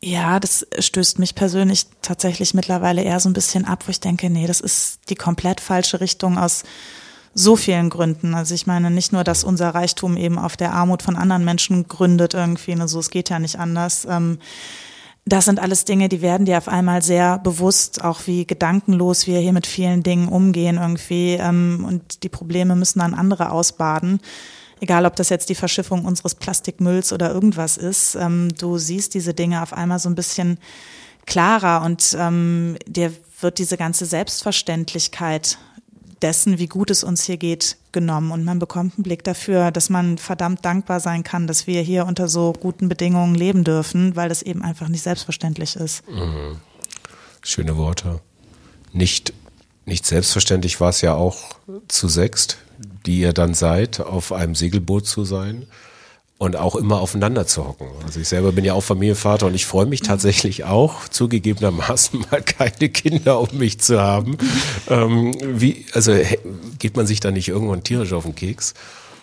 [0.01, 4.31] ja, das stößt mich persönlich tatsächlich mittlerweile eher so ein bisschen ab, wo ich denke,
[4.31, 6.63] nee, das ist die komplett falsche Richtung aus
[7.35, 8.35] so vielen Gründen.
[8.35, 11.89] Also ich meine nicht nur, dass unser Reichtum eben auf der Armut von anderen Menschen
[11.89, 14.07] gründet irgendwie, ne, so es geht ja nicht anders.
[14.09, 14.39] Ähm,
[15.25, 19.39] das sind alles Dinge, die werden dir auf einmal sehr bewusst, auch wie gedankenlos wir
[19.39, 21.35] hier mit vielen Dingen umgehen irgendwie.
[21.35, 24.21] Ähm, und die Probleme müssen dann andere ausbaden.
[24.81, 28.17] Egal, ob das jetzt die Verschiffung unseres Plastikmülls oder irgendwas ist.
[28.17, 30.59] Ähm, du siehst diese Dinge auf einmal so ein bisschen
[31.25, 35.59] klarer und ähm, dir wird diese ganze Selbstverständlichkeit
[36.23, 38.31] dessen, wie gut es uns hier geht, genommen.
[38.31, 42.07] Und man bekommt einen Blick dafür, dass man verdammt dankbar sein kann, dass wir hier
[42.07, 46.03] unter so guten Bedingungen leben dürfen, weil das eben einfach nicht selbstverständlich ist.
[47.43, 48.21] Schöne Worte.
[48.93, 49.33] Nicht,
[49.85, 51.57] nicht selbstverständlich war es ja auch
[51.89, 52.59] zu sechst,
[53.07, 55.67] die ihr dann seid, auf einem Segelboot zu sein.
[56.43, 57.87] Und auch immer aufeinander zu hocken.
[58.05, 62.43] Also ich selber bin ja auch Familienvater und ich freue mich tatsächlich auch, zugegebenermaßen mal
[62.43, 64.37] keine Kinder um mich zu haben.
[64.91, 66.13] Ähm, wie, also
[66.81, 68.75] geht man sich da nicht irgendwann tierisch auf den Keks?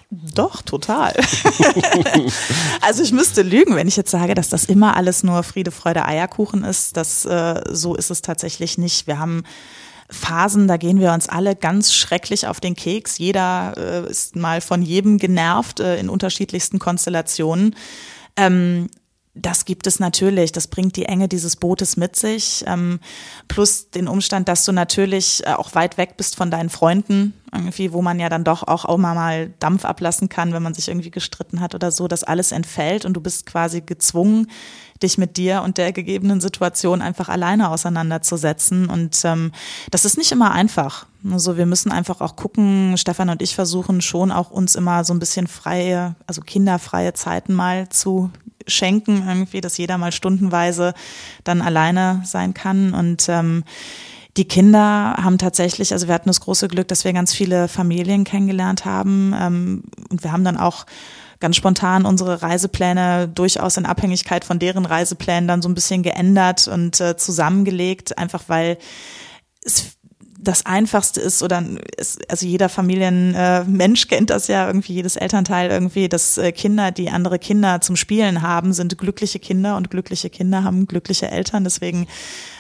[0.10, 1.14] Doch, total.
[2.82, 6.06] also ich müsste lügen, wenn ich jetzt sage, dass das immer alles nur Friede, Freude,
[6.06, 6.96] Eierkuchen ist.
[6.96, 9.08] Das, äh, so ist es tatsächlich nicht.
[9.08, 9.44] Wir haben
[10.10, 13.20] Phasen, da gehen wir uns alle ganz schrecklich auf den Keks.
[13.20, 17.76] Jeder äh, ist mal von jedem genervt äh, in unterschiedlichsten Konstellationen.
[18.36, 18.90] Ähm,
[19.36, 20.52] das gibt es natürlich.
[20.52, 22.64] Das bringt die Enge dieses Bootes mit sich.
[22.68, 23.00] Ähm,
[23.48, 27.94] plus den Umstand, dass du natürlich äh, auch weit weg bist von deinen Freunden, irgendwie,
[27.94, 30.88] wo man ja dann doch auch, auch mal, mal Dampf ablassen kann, wenn man sich
[30.88, 32.08] irgendwie gestritten hat oder so.
[32.08, 34.48] Das alles entfällt und du bist quasi gezwungen,
[35.02, 38.90] dich mit dir und der gegebenen Situation einfach alleine auseinanderzusetzen.
[38.90, 39.52] Und ähm,
[39.92, 41.06] das ist nicht immer einfach.
[41.32, 45.14] Also wir müssen einfach auch gucken, Stefan und ich versuchen schon auch uns immer so
[45.14, 48.32] ein bisschen freie, also kinderfreie Zeiten mal zu
[48.68, 50.94] schenken, irgendwie, dass jeder mal stundenweise
[51.44, 52.94] dann alleine sein kann.
[52.94, 53.64] Und ähm,
[54.38, 58.24] die Kinder haben tatsächlich, also wir hatten das große Glück, dass wir ganz viele Familien
[58.24, 59.34] kennengelernt haben.
[59.38, 60.86] Ähm, und wir haben dann auch
[61.40, 66.68] ganz spontan unsere Reisepläne durchaus in Abhängigkeit von deren Reiseplänen dann so ein bisschen geändert
[66.68, 68.78] und äh, zusammengelegt, einfach weil
[69.64, 70.00] es
[70.42, 71.62] das Einfachste ist oder
[71.98, 76.92] ist, also jeder Familienmensch äh, kennt das ja irgendwie, jedes Elternteil irgendwie, dass äh, Kinder,
[76.92, 81.66] die andere Kinder zum Spielen haben, sind glückliche Kinder und glückliche Kinder haben glückliche Eltern.
[81.66, 82.08] Deswegen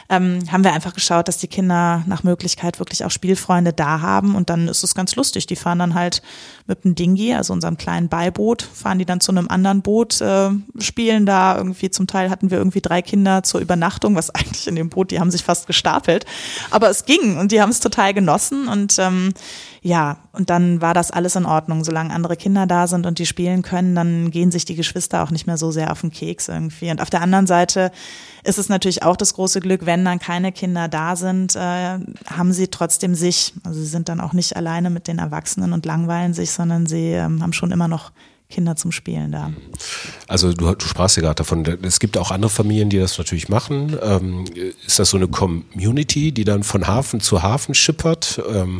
[0.09, 4.35] ähm, haben wir einfach geschaut, dass die Kinder nach Möglichkeit wirklich auch Spielfreunde da haben
[4.35, 5.45] und dann ist es ganz lustig.
[5.45, 6.23] Die fahren dann halt
[6.65, 10.49] mit einem Dingi, also unserem kleinen Beiboot, fahren die dann zu einem anderen Boot, äh,
[10.79, 11.91] spielen da irgendwie.
[11.91, 15.19] Zum Teil hatten wir irgendwie drei Kinder zur Übernachtung, was eigentlich in dem Boot, die
[15.19, 16.25] haben sich fast gestapelt,
[16.71, 19.33] aber es ging und die haben es total genossen und ähm,
[19.81, 21.83] ja, und dann war das alles in Ordnung.
[21.83, 25.31] Solange andere Kinder da sind und die spielen können, dann gehen sich die Geschwister auch
[25.31, 26.91] nicht mehr so sehr auf den Keks irgendwie.
[26.91, 27.91] Und auf der anderen Seite
[28.43, 32.51] ist es natürlich auch das große Glück, wenn dann keine Kinder da sind, äh, haben
[32.51, 33.53] sie trotzdem sich.
[33.63, 37.11] Also sie sind dann auch nicht alleine mit den Erwachsenen und langweilen sich, sondern sie
[37.11, 38.11] ähm, haben schon immer noch
[38.49, 39.51] Kinder zum Spielen da.
[40.27, 43.47] Also du, du sprachst ja gerade davon, es gibt auch andere Familien, die das natürlich
[43.47, 43.95] machen.
[44.01, 44.45] Ähm,
[44.85, 48.41] ist das so eine Community, die dann von Hafen zu Hafen schippert?
[48.51, 48.77] Ähm,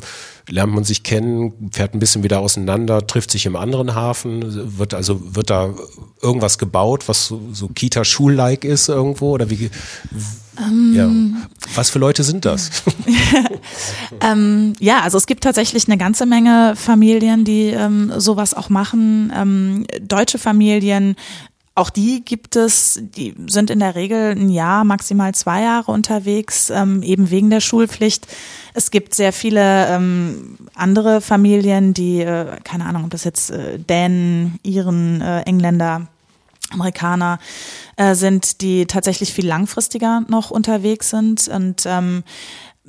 [0.49, 4.93] lernt man sich kennen, fährt ein bisschen wieder auseinander, trifft sich im anderen Hafen, wird
[4.93, 5.73] also wird da
[6.21, 9.69] irgendwas gebaut, was so, so Kita-Schul-like ist irgendwo oder wie?
[10.59, 11.09] Ähm, ja.
[11.75, 12.83] Was für Leute sind das?
[14.21, 19.31] ähm, ja, also es gibt tatsächlich eine ganze Menge Familien, die ähm, sowas auch machen.
[19.35, 21.15] Ähm, deutsche Familien
[21.79, 26.69] auch die gibt es, die sind in der Regel ein Jahr, maximal zwei Jahre unterwegs,
[26.69, 28.27] ähm, eben wegen der Schulpflicht.
[28.73, 33.79] Es gibt sehr viele ähm, andere Familien, die, äh, keine Ahnung, ob das jetzt äh,
[33.79, 36.07] Dänen, Iren, äh, Engländer,
[36.71, 37.39] Amerikaner
[37.95, 42.23] äh, sind, die tatsächlich viel langfristiger noch unterwegs sind und ähm,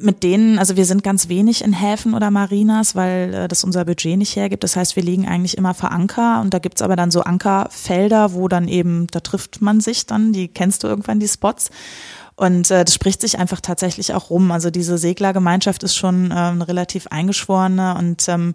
[0.00, 3.84] mit denen, also wir sind ganz wenig in Häfen oder Marinas, weil äh, das unser
[3.84, 4.64] Budget nicht hergibt.
[4.64, 8.32] Das heißt, wir liegen eigentlich immer vor Anker und da gibt's aber dann so Ankerfelder,
[8.32, 11.70] wo dann eben, da trifft man sich dann, die kennst du irgendwann die Spots.
[12.40, 14.50] Und äh, das spricht sich einfach tatsächlich auch rum.
[14.50, 18.54] Also diese Seglergemeinschaft ist schon ähm, relativ eingeschworene und ähm,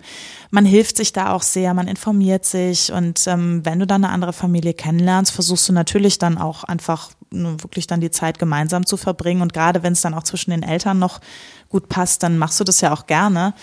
[0.49, 4.11] man hilft sich da auch sehr, man informiert sich und ähm, wenn du dann eine
[4.11, 8.87] andere Familie kennenlernst, versuchst du natürlich dann auch einfach ne, wirklich dann die Zeit gemeinsam
[8.87, 11.21] zu verbringen und gerade wenn es dann auch zwischen den Eltern noch
[11.69, 13.53] gut passt, dann machst du das ja auch gerne.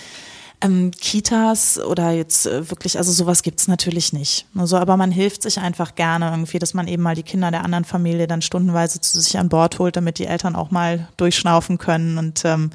[0.62, 4.46] Ähm, Kitas oder jetzt äh, wirklich, also sowas gibt's natürlich nicht.
[4.54, 7.64] Also, aber man hilft sich einfach gerne irgendwie, dass man eben mal die Kinder der
[7.64, 11.78] anderen Familie dann stundenweise zu sich an Bord holt, damit die Eltern auch mal durchschnaufen
[11.78, 12.70] können und ähm,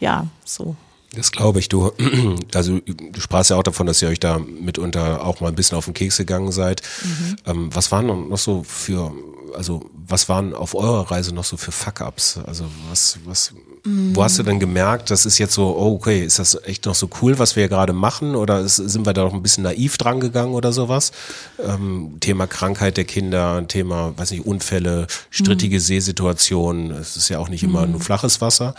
[0.00, 0.76] ja, so.
[1.14, 1.68] Das glaube ich.
[1.68, 1.92] Du,
[2.54, 5.78] also du sprachst ja auch davon, dass ihr euch da mitunter auch mal ein bisschen
[5.78, 6.82] auf den Keks gegangen seid.
[7.02, 7.36] Mhm.
[7.46, 9.12] Ähm, was waren noch so für,
[9.54, 12.40] also was waren auf eurer Reise noch so für Fuck-ups?
[12.46, 13.54] Also was, was,
[13.84, 14.14] mhm.
[14.14, 16.94] wo hast du denn gemerkt, das ist jetzt so, oh, okay, ist das echt noch
[16.94, 18.34] so cool, was wir hier gerade machen?
[18.34, 21.12] Oder ist, sind wir da noch ein bisschen naiv dran gegangen oder sowas?
[21.58, 25.80] Ähm, Thema Krankheit der Kinder, Thema, weiß nicht, Unfälle, strittige mhm.
[25.80, 26.90] Seesituationen.
[26.90, 27.92] Es ist ja auch nicht immer mhm.
[27.92, 28.74] nur flaches Wasser.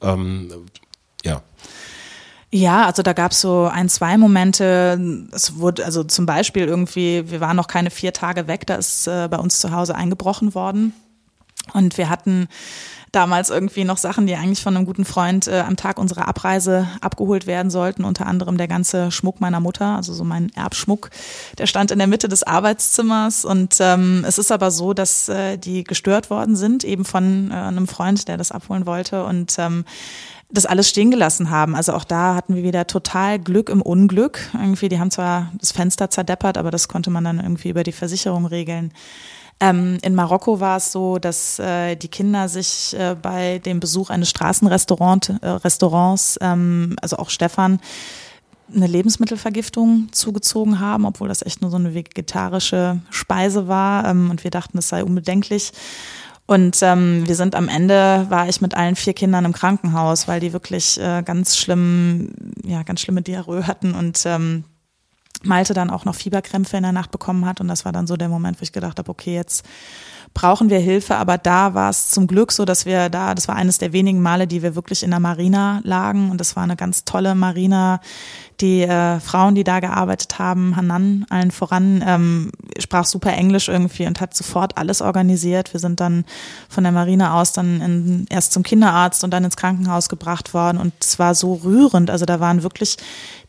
[0.00, 0.50] Ähm.
[2.54, 5.26] Ja, also da gab es so ein, zwei Momente.
[5.32, 9.08] Es wurde, also zum Beispiel irgendwie, wir waren noch keine vier Tage weg, da ist
[9.08, 10.92] äh, bei uns zu Hause eingebrochen worden.
[11.72, 12.46] Und wir hatten
[13.10, 16.86] damals irgendwie noch Sachen, die eigentlich von einem guten Freund äh, am Tag unserer Abreise
[17.00, 18.04] abgeholt werden sollten.
[18.04, 21.10] Unter anderem der ganze Schmuck meiner Mutter, also so mein Erbschmuck.
[21.58, 23.44] Der stand in der Mitte des Arbeitszimmers.
[23.44, 27.54] Und ähm, es ist aber so, dass äh, die gestört worden sind, eben von äh,
[27.54, 29.24] einem Freund, der das abholen wollte.
[29.24, 29.84] Und ähm,
[30.50, 31.74] das alles stehen gelassen haben.
[31.74, 34.50] Also auch da hatten wir wieder total Glück im Unglück.
[34.54, 37.92] Irgendwie, die haben zwar das Fenster zerdeppert, aber das konnte man dann irgendwie über die
[37.92, 38.92] Versicherung regeln.
[39.60, 44.10] Ähm, in Marokko war es so, dass äh, die Kinder sich äh, bei dem Besuch
[44.10, 47.80] eines Straßenrestaurants, äh, ähm, also auch Stefan,
[48.74, 54.06] eine Lebensmittelvergiftung zugezogen haben, obwohl das echt nur so eine vegetarische Speise war.
[54.06, 55.72] Ähm, und wir dachten, das sei unbedenklich.
[56.46, 60.40] Und ähm, wir sind am Ende, war ich mit allen vier Kindern im Krankenhaus, weil
[60.40, 62.32] die wirklich äh, ganz schlimm,
[62.64, 64.64] ja, ganz schlimme Diarrhoe hatten und ähm,
[65.42, 67.60] Malte dann auch noch Fieberkrämpfe in der Nacht bekommen hat.
[67.60, 69.64] Und das war dann so der Moment, wo ich gedacht habe, okay, jetzt
[70.34, 71.16] brauchen wir Hilfe.
[71.16, 74.20] Aber da war es zum Glück so, dass wir da, das war eines der wenigen
[74.20, 76.30] Male, die wir wirklich in der Marina lagen.
[76.30, 78.00] Und das war eine ganz tolle Marina,
[78.60, 84.06] die äh, Frauen, die da gearbeitet haben, Hanan allen voran, ähm, sprach super Englisch irgendwie
[84.06, 85.72] und hat sofort alles organisiert.
[85.72, 86.24] Wir sind dann
[86.68, 90.78] von der Marine aus dann in, erst zum Kinderarzt und dann ins Krankenhaus gebracht worden
[90.78, 92.10] und es war so rührend.
[92.10, 92.96] Also da waren wirklich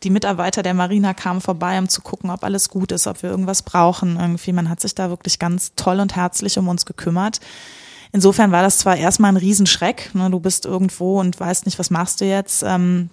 [0.02, 3.30] die Mitarbeiter der Marina kamen vorbei, um zu gucken, ob alles gut ist, ob wir
[3.30, 4.18] irgendwas brauchen.
[4.20, 7.40] Irgendwie, man hat sich da wirklich ganz toll und herzlich um uns gekümmert.
[8.12, 11.90] Insofern war das zwar erstmal ein Riesenschreck, ne, du bist irgendwo und weißt nicht, was
[11.90, 12.62] machst du jetzt.
[12.62, 13.10] Ähm,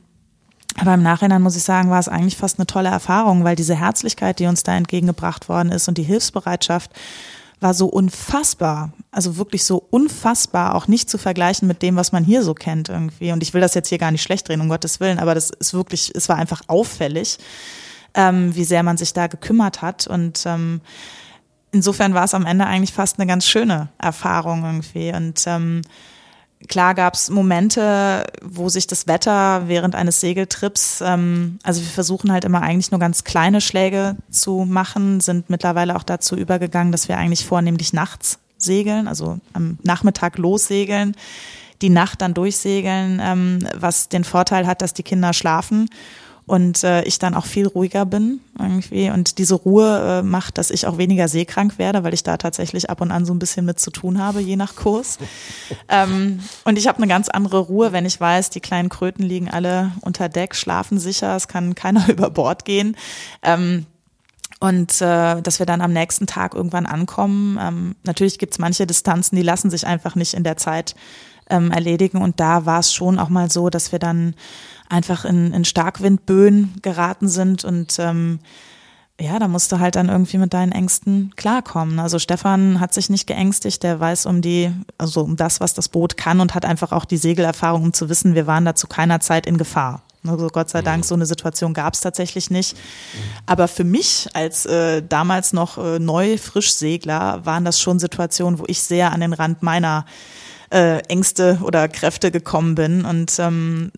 [0.78, 3.76] aber im Nachhinein muss ich sagen, war es eigentlich fast eine tolle Erfahrung, weil diese
[3.76, 6.92] Herzlichkeit, die uns da entgegengebracht worden ist und die Hilfsbereitschaft
[7.60, 8.92] war so unfassbar.
[9.12, 12.90] Also wirklich so unfassbar, auch nicht zu vergleichen mit dem, was man hier so kennt
[12.90, 13.32] irgendwie.
[13.32, 15.50] Und ich will das jetzt hier gar nicht schlecht drehen, um Gottes Willen, aber das
[15.50, 17.38] ist wirklich, es war einfach auffällig,
[18.16, 20.08] ähm, wie sehr man sich da gekümmert hat.
[20.08, 20.82] Und ähm,
[21.74, 25.14] insofern war es am Ende eigentlich fast eine ganz schöne Erfahrung irgendwie.
[25.14, 25.82] Und ähm,
[26.68, 32.32] Klar gab es Momente, wo sich das Wetter während eines Segeltrips, ähm, also wir versuchen
[32.32, 37.08] halt immer eigentlich nur ganz kleine Schläge zu machen, sind mittlerweile auch dazu übergegangen, dass
[37.10, 41.16] wir eigentlich vornehmlich nachts segeln, also am Nachmittag lossegeln,
[41.82, 45.90] die Nacht dann durchsegeln, ähm, was den Vorteil hat, dass die Kinder schlafen
[46.46, 50.72] und äh, ich dann auch viel ruhiger bin irgendwie und diese Ruhe äh, macht, dass
[50.72, 53.66] ich auch weniger seekrank werde, weil ich da tatsächlich ab und an so ein bisschen
[53.66, 55.20] mit zu tun habe, je nach Kurs.
[55.90, 59.50] ähm, und ich habe eine ganz andere Ruhe, wenn ich weiß, die kleinen Kröten liegen
[59.50, 62.98] alle unter Deck, schlafen sicher, es kann keiner über Bord gehen.
[63.42, 63.86] Ähm,
[64.60, 67.58] und äh, dass wir dann am nächsten Tag irgendwann ankommen.
[67.62, 70.96] Ähm, natürlich gibt's manche Distanzen, die lassen sich einfach nicht in der Zeit
[71.50, 72.22] ähm, erledigen.
[72.22, 74.36] Und da war es schon auch mal so, dass wir dann
[74.90, 78.40] einfach in, in Starkwindböen geraten sind und ähm,
[79.20, 82.00] ja, da musst du halt dann irgendwie mit deinen Ängsten klarkommen.
[82.00, 85.88] Also Stefan hat sich nicht geängstigt, der weiß um die, also um das, was das
[85.88, 88.88] Boot kann und hat einfach auch die Segelerfahrung, um zu wissen, wir waren da zu
[88.88, 90.02] keiner Zeit in Gefahr.
[90.26, 92.78] Also Gott sei Dank, so eine Situation gab es tatsächlich nicht.
[93.46, 98.64] Aber für mich als äh, damals noch äh, neu Frischsegler waren das schon Situationen, wo
[98.68, 100.06] ich sehr an den Rand meiner
[100.72, 103.04] äh, Ängste oder Kräfte gekommen bin.
[103.04, 103.92] Und ähm,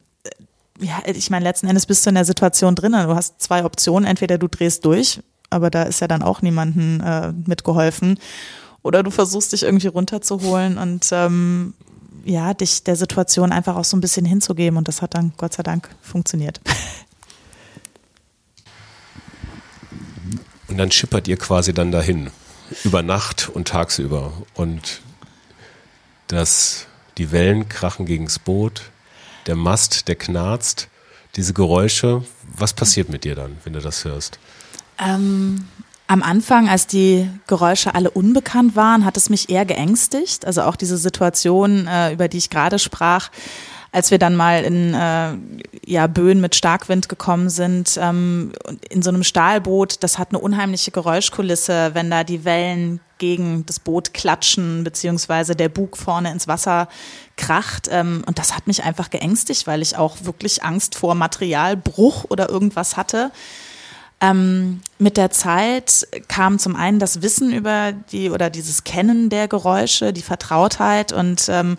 [0.79, 2.91] ja, ich meine, letzten Endes bist du in der Situation drin.
[2.91, 4.05] Du hast zwei Optionen.
[4.05, 8.19] Entweder du drehst durch, aber da ist ja dann auch niemanden äh, mitgeholfen.
[8.81, 11.73] Oder du versuchst dich irgendwie runterzuholen und ähm,
[12.23, 14.77] ja, dich der Situation einfach auch so ein bisschen hinzugeben.
[14.77, 16.61] Und das hat dann Gott sei Dank funktioniert.
[20.67, 22.31] Und dann schippert ihr quasi dann dahin,
[22.83, 24.33] über Nacht und tagsüber.
[24.55, 25.01] Und
[26.27, 28.91] das, die Wellen krachen gegens Boot,
[29.45, 30.87] der Mast, der knarzt,
[31.35, 32.23] diese Geräusche.
[32.55, 34.39] Was passiert mit dir dann, wenn du das hörst?
[34.97, 35.67] Ähm,
[36.07, 40.45] am Anfang, als die Geräusche alle unbekannt waren, hat es mich eher geängstigt.
[40.45, 43.29] Also auch diese Situation, äh, über die ich gerade sprach,
[43.95, 45.37] als wir dann mal in äh,
[45.89, 48.51] ja, Böen mit Starkwind gekommen sind, ähm,
[48.89, 53.79] in so einem Stahlboot, das hat eine unheimliche Geräuschkulisse, wenn da die Wellen gegen das
[53.79, 56.89] Boot klatschen, beziehungsweise der Bug vorne ins Wasser
[57.37, 57.87] kracht.
[57.89, 62.49] Ähm, und das hat mich einfach geängstigt, weil ich auch wirklich Angst vor Materialbruch oder
[62.49, 63.31] irgendwas hatte.
[64.19, 69.47] Ähm, mit der Zeit kam zum einen das Wissen über die oder dieses Kennen der
[69.47, 71.77] Geräusche, die Vertrautheit und ähm,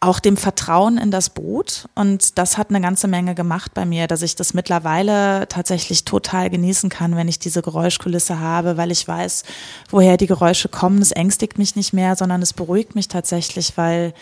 [0.00, 1.86] auch dem Vertrauen in das Boot.
[1.94, 6.48] Und das hat eine ganze Menge gemacht bei mir, dass ich das mittlerweile tatsächlich total
[6.48, 9.44] genießen kann, wenn ich diese Geräuschkulisse habe, weil ich weiß,
[9.90, 11.02] woher die Geräusche kommen.
[11.02, 14.14] Es ängstigt mich nicht mehr, sondern es beruhigt mich tatsächlich, weil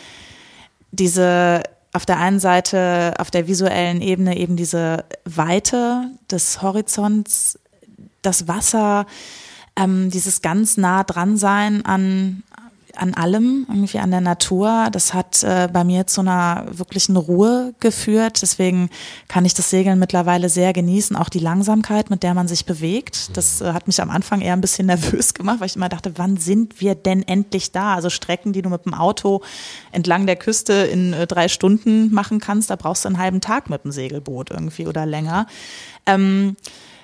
[0.91, 1.63] diese
[1.93, 7.59] auf der einen Seite auf der visuellen Ebene eben diese Weite des Horizonts,
[8.21, 9.07] das Wasser,
[9.77, 12.43] ähm, dieses ganz nah dran sein an
[12.99, 14.89] an allem, irgendwie an der Natur.
[14.93, 18.43] Das hat äh, bei mir zu einer wirklichen Ruhe geführt.
[18.43, 18.91] Deswegen
[19.29, 23.37] kann ich das Segeln mittlerweile sehr genießen, auch die Langsamkeit, mit der man sich bewegt.
[23.37, 26.13] Das äh, hat mich am Anfang eher ein bisschen nervös gemacht, weil ich immer dachte,
[26.17, 27.95] wann sind wir denn endlich da?
[27.95, 29.43] Also Strecken, die du mit dem Auto
[29.93, 33.71] entlang der Küste in äh, drei Stunden machen kannst, da brauchst du einen halben Tag
[33.71, 35.47] mit dem Segelboot irgendwie oder länger.
[36.07, 36.57] Ähm,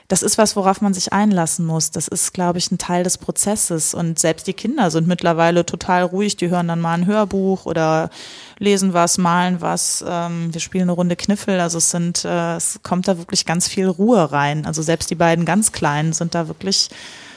[0.09, 1.91] das ist was, worauf man sich einlassen muss.
[1.91, 3.95] Das ist, glaube ich, ein Teil des Prozesses.
[3.95, 6.37] Und selbst die Kinder sind mittlerweile total ruhig.
[6.37, 8.11] Die hören dann mal ein Hörbuch oder
[8.59, 10.05] lesen was, malen was.
[10.07, 11.59] Ähm, wir spielen eine Runde Kniffel.
[11.59, 14.67] Also es sind, äh, es kommt da wirklich ganz viel Ruhe rein.
[14.67, 16.91] Also selbst die beiden ganz Kleinen sind da wirklich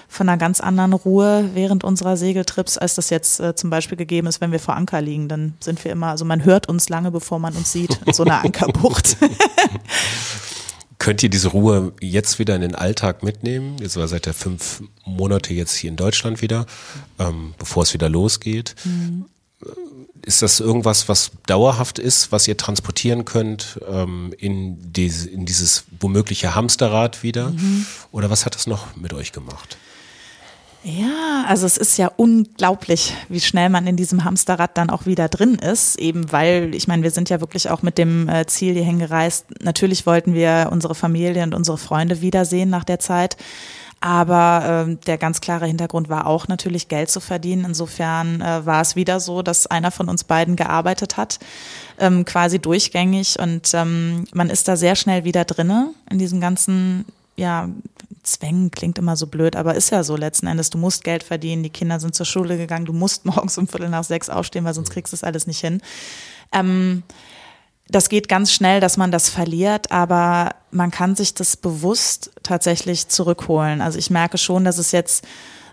[0.10, 4.28] von einer ganz anderen Ruhe während unserer Segeltrips, als das jetzt äh, zum Beispiel gegeben
[4.28, 5.30] ist, wenn wir vor Anker liegen.
[5.30, 8.24] Dann sind wir immer, also man hört uns lange, bevor man uns sieht, in so
[8.24, 9.18] einer Ankerbucht.
[11.00, 13.78] Könnt ihr diese Ruhe jetzt wieder in den Alltag mitnehmen?
[13.80, 16.66] Jetzt war seit der fünf Monate jetzt hier in Deutschland wieder,
[17.20, 18.76] ähm, bevor es wieder losgeht.
[18.84, 19.26] Mhm.
[20.24, 25.86] Ist das irgendwas, was dauerhaft ist, was ihr transportieren könnt ähm, in, diese, in dieses
[26.00, 27.52] womögliche Hamsterrad wieder?
[27.52, 27.86] Mhm.
[28.12, 29.78] Oder was hat das noch mit euch gemacht?
[30.84, 35.28] Ja, also es ist ja unglaublich, wie schnell man in diesem Hamsterrad dann auch wieder
[35.28, 38.74] drin ist, eben weil, ich meine, wir sind ja wirklich auch mit dem äh, Ziel
[38.74, 39.46] hierhin gereist.
[39.62, 43.38] Natürlich wollten wir unsere Familie und unsere Freunde wiedersehen nach der Zeit.
[44.00, 47.66] Aber äh, der ganz klare Hintergrund war auch natürlich Geld zu verdienen.
[47.66, 51.40] Insofern äh, war es wieder so, dass einer von uns beiden gearbeitet hat,
[52.00, 53.40] ähm, quasi durchgängig.
[53.40, 57.06] Und ähm, man ist da sehr schnell wieder drinne in diesem ganzen
[57.38, 57.70] ja,
[58.28, 60.70] Zwängen klingt immer so blöd, aber ist ja so letzten Endes.
[60.70, 63.90] Du musst Geld verdienen, die Kinder sind zur Schule gegangen, du musst morgens um Viertel
[63.90, 65.82] nach sechs aufstehen, weil sonst kriegst du das alles nicht hin.
[66.52, 67.04] Ähm,
[67.90, 73.08] das geht ganz schnell, dass man das verliert, aber man kann sich das bewusst tatsächlich
[73.08, 73.82] zurückholen.
[73.82, 75.26] Also ich merke schon, dass es jetzt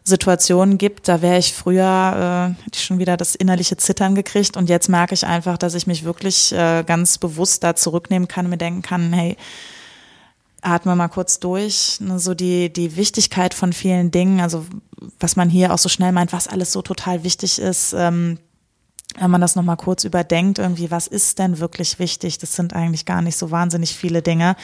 [0.05, 4.88] Situationen gibt, da wäre ich früher, äh, schon wieder das innerliche Zittern gekriegt und jetzt
[4.88, 8.82] merke ich einfach, dass ich mich wirklich äh, ganz bewusst da zurücknehmen kann mir denken
[8.82, 9.36] kann, hey,
[10.65, 14.65] atme mal kurz durch, ne, so die, die Wichtigkeit von vielen Dingen, also
[15.21, 18.39] was man hier auch so schnell meint, was alles so total wichtig ist, ähm,
[19.19, 22.39] wenn man das nochmal kurz überdenkt, irgendwie, was ist denn wirklich wichtig?
[22.39, 24.57] Das sind eigentlich gar nicht so wahnsinnig viele Dinge.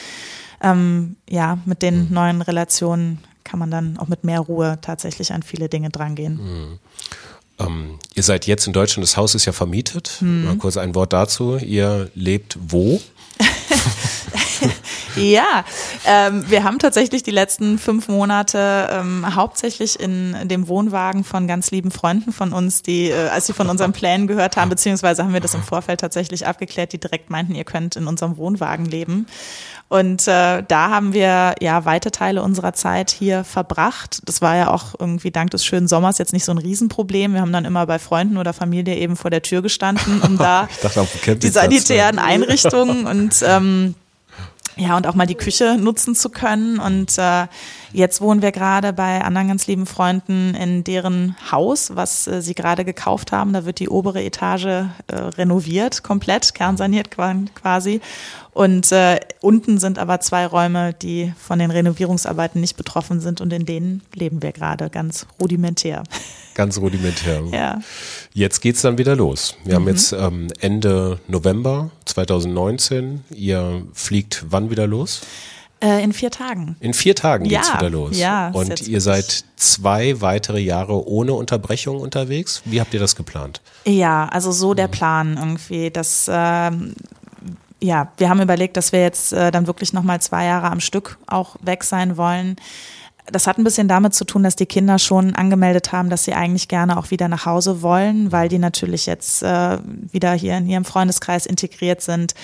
[0.61, 2.13] Ähm, ja, mit den mhm.
[2.13, 6.35] neuen Relationen kann man dann auch mit mehr Ruhe tatsächlich an viele Dinge drangehen.
[6.35, 6.79] Mhm.
[7.59, 10.17] Ähm, ihr seid jetzt in Deutschland, das Haus ist ja vermietet.
[10.19, 10.45] Mhm.
[10.45, 11.57] Mal kurz ein Wort dazu.
[11.57, 12.99] Ihr lebt wo?
[15.15, 15.65] ja,
[16.05, 21.71] ähm, wir haben tatsächlich die letzten fünf Monate ähm, hauptsächlich in dem Wohnwagen von ganz
[21.71, 25.33] lieben Freunden von uns, die, äh, als sie von unseren Plänen gehört haben, beziehungsweise haben
[25.33, 29.27] wir das im Vorfeld tatsächlich abgeklärt, die direkt meinten, ihr könnt in unserem Wohnwagen leben.
[29.91, 34.21] Und äh, da haben wir ja weite Teile unserer Zeit hier verbracht.
[34.23, 37.33] Das war ja auch irgendwie dank des schönen Sommers jetzt nicht so ein Riesenproblem.
[37.33, 40.69] Wir haben dann immer bei Freunden oder Familie eben vor der Tür gestanden, um da
[40.81, 43.95] dachte, die sanitären Einrichtungen und ähm,
[44.77, 46.79] ja, und auch mal die Küche nutzen zu können.
[46.79, 47.47] Und äh,
[47.93, 52.55] jetzt wohnen wir gerade bei anderen ganz lieben Freunden in deren Haus, was äh, sie
[52.55, 53.53] gerade gekauft haben.
[53.53, 58.01] Da wird die obere Etage äh, renoviert, komplett, kernsaniert quasi.
[58.53, 63.53] Und äh, unten sind aber zwei Räume, die von den Renovierungsarbeiten nicht betroffen sind und
[63.53, 66.03] in denen leben wir gerade ganz rudimentär.
[66.53, 67.43] Ganz rudimentär.
[67.51, 67.79] ja.
[68.33, 69.55] Jetzt geht's dann wieder los.
[69.63, 69.83] Wir mhm.
[69.83, 73.23] haben jetzt ähm, Ende November 2019.
[73.33, 75.21] Ihr fliegt wann wieder los?
[75.81, 76.75] Äh, in vier Tagen.
[76.79, 78.17] In vier Tagen geht's ja, wieder los.
[78.17, 78.49] Ja.
[78.49, 82.61] Und ihr seid zwei weitere Jahre ohne Unterbrechung unterwegs.
[82.65, 83.61] Wie habt ihr das geplant?
[83.85, 84.91] Ja, also so der mhm.
[84.91, 86.93] Plan irgendwie, dass ähm,
[87.81, 91.17] ja, wir haben überlegt, dass wir jetzt äh, dann wirklich nochmal zwei Jahre am Stück
[91.25, 92.57] auch weg sein wollen.
[93.31, 96.33] Das hat ein bisschen damit zu tun, dass die Kinder schon angemeldet haben, dass sie
[96.33, 99.79] eigentlich gerne auch wieder nach Hause wollen, weil die natürlich jetzt äh,
[100.11, 102.35] wieder hier in ihrem Freundeskreis integriert sind.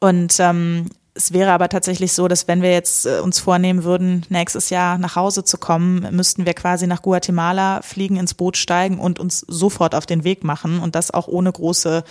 [0.00, 4.24] Und ähm, es wäre aber tatsächlich so, dass wenn wir jetzt äh, uns vornehmen würden,
[4.28, 8.98] nächstes Jahr nach Hause zu kommen, müssten wir quasi nach Guatemala fliegen, ins Boot steigen
[8.98, 12.04] und uns sofort auf den Weg machen und das auch ohne große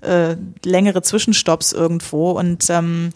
[0.00, 2.32] äh, längere Zwischenstopps irgendwo.
[2.32, 3.10] Und ähm,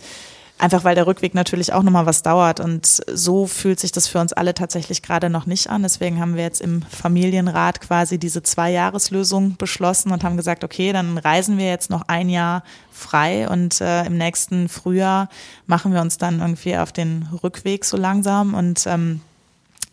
[0.59, 4.21] einfach weil der Rückweg natürlich auch nochmal was dauert und so fühlt sich das für
[4.21, 5.83] uns alle tatsächlich gerade noch nicht an.
[5.83, 11.19] Deswegen haben wir jetzt im Familienrat quasi diese Zwei-Jahres-Lösung beschlossen und haben gesagt, okay, dann
[11.19, 15.29] reisen wir jetzt noch ein Jahr frei und äh, im nächsten Frühjahr
[15.67, 19.21] machen wir uns dann irgendwie auf den Rückweg so langsam und ähm,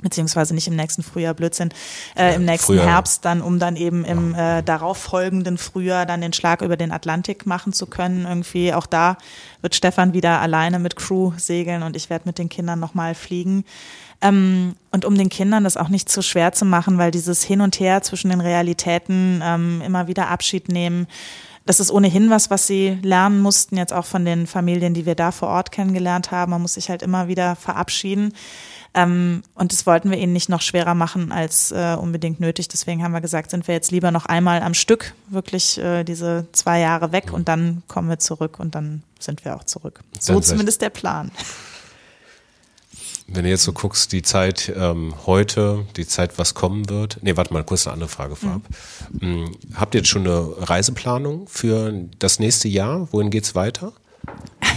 [0.04, 1.70] beziehungsweise nicht im nächsten Frühjahr, Blödsinn,
[2.16, 2.86] äh, im nächsten Frühjahr.
[2.86, 7.46] Herbst dann, um dann eben im äh, darauffolgenden Frühjahr dann den Schlag über den Atlantik
[7.46, 8.26] machen zu können.
[8.26, 9.18] Irgendwie auch da
[9.62, 13.66] wird Stefan wieder alleine mit Crew segeln und ich werde mit den Kindern nochmal fliegen.
[14.22, 17.62] Ähm, und um den Kindern das auch nicht zu schwer zu machen, weil dieses Hin
[17.62, 21.08] und Her zwischen den Realitäten, ähm, immer wieder Abschied nehmen,
[21.66, 25.16] das ist ohnehin was, was sie lernen mussten, jetzt auch von den Familien, die wir
[25.16, 26.52] da vor Ort kennengelernt haben.
[26.52, 28.34] Man muss sich halt immer wieder verabschieden.
[28.94, 32.68] Ähm, und das wollten wir ihnen nicht noch schwerer machen als äh, unbedingt nötig.
[32.68, 36.46] Deswegen haben wir gesagt, sind wir jetzt lieber noch einmal am Stück, wirklich äh, diese
[36.52, 40.02] zwei Jahre weg und dann kommen wir zurück und dann sind wir auch zurück.
[40.20, 41.32] So zumindest der Plan.
[43.28, 47.20] Wenn du jetzt so guckst, die Zeit ähm, heute, die Zeit, was kommen wird.
[47.22, 48.62] Nee, warte mal, kurz eine andere Frage vorab.
[49.12, 49.52] Mhm.
[49.76, 53.08] Habt ihr jetzt schon eine Reiseplanung für das nächste Jahr?
[53.12, 53.94] Wohin geht's weiter?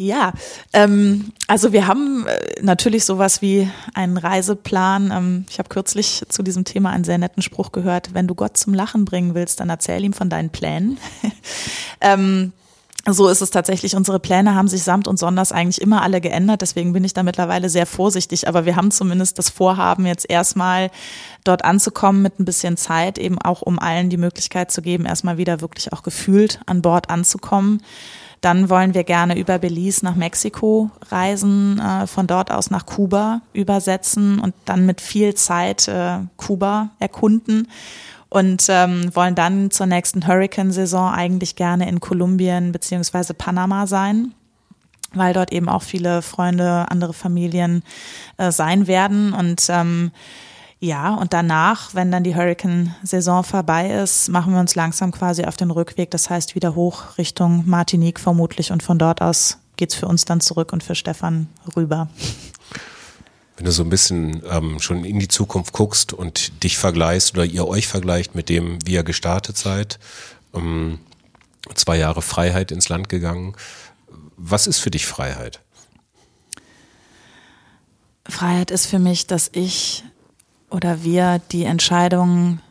[0.00, 0.32] Ja,
[0.72, 5.10] ähm, also wir haben äh, natürlich sowas wie einen Reiseplan.
[5.10, 8.14] Ähm, ich habe kürzlich zu diesem Thema einen sehr netten Spruch gehört.
[8.14, 10.96] Wenn du Gott zum Lachen bringen willst, dann erzähl ihm von deinen Plänen.
[12.00, 12.54] ähm,
[13.08, 13.96] so ist es tatsächlich.
[13.96, 16.60] Unsere Pläne haben sich samt und sonders eigentlich immer alle geändert.
[16.60, 18.46] Deswegen bin ich da mittlerweile sehr vorsichtig.
[18.46, 20.90] Aber wir haben zumindest das Vorhaben, jetzt erstmal
[21.44, 25.38] dort anzukommen mit ein bisschen Zeit, eben auch um allen die Möglichkeit zu geben, erstmal
[25.38, 27.82] wieder wirklich auch gefühlt an Bord anzukommen.
[28.42, 33.42] Dann wollen wir gerne über Belize nach Mexiko reisen, äh, von dort aus nach Kuba
[33.52, 37.68] übersetzen und dann mit viel Zeit äh, Kuba erkunden
[38.30, 44.34] und ähm, wollen dann zur nächsten Hurricane-Saison eigentlich gerne in Kolumbien beziehungsweise Panama sein
[45.12, 47.82] weil dort eben auch viele Freunde, andere Familien
[48.36, 49.32] äh, sein werden.
[49.32, 50.12] Und ähm,
[50.78, 55.56] ja, und danach, wenn dann die Hurricane-Saison vorbei ist, machen wir uns langsam quasi auf
[55.56, 56.10] den Rückweg.
[56.10, 60.40] Das heißt wieder hoch Richtung Martinique vermutlich und von dort aus geht's für uns dann
[60.40, 62.08] zurück und für Stefan rüber.
[63.60, 67.44] Wenn du so ein bisschen ähm, schon in die Zukunft guckst und dich vergleichst oder
[67.44, 69.98] ihr euch vergleicht mit dem, wie ihr gestartet seid,
[70.54, 70.98] ähm,
[71.74, 73.54] zwei Jahre Freiheit ins Land gegangen.
[74.38, 75.60] Was ist für dich Freiheit?
[78.26, 80.04] Freiheit ist für mich, dass ich
[80.70, 82.62] oder wir die Entscheidungen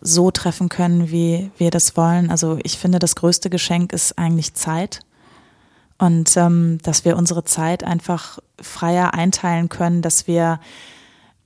[0.00, 2.30] so treffen können, wie wir das wollen.
[2.30, 5.00] Also ich finde, das größte Geschenk ist eigentlich Zeit.
[5.98, 10.58] Und ähm, dass wir unsere Zeit einfach freier einteilen können, dass wir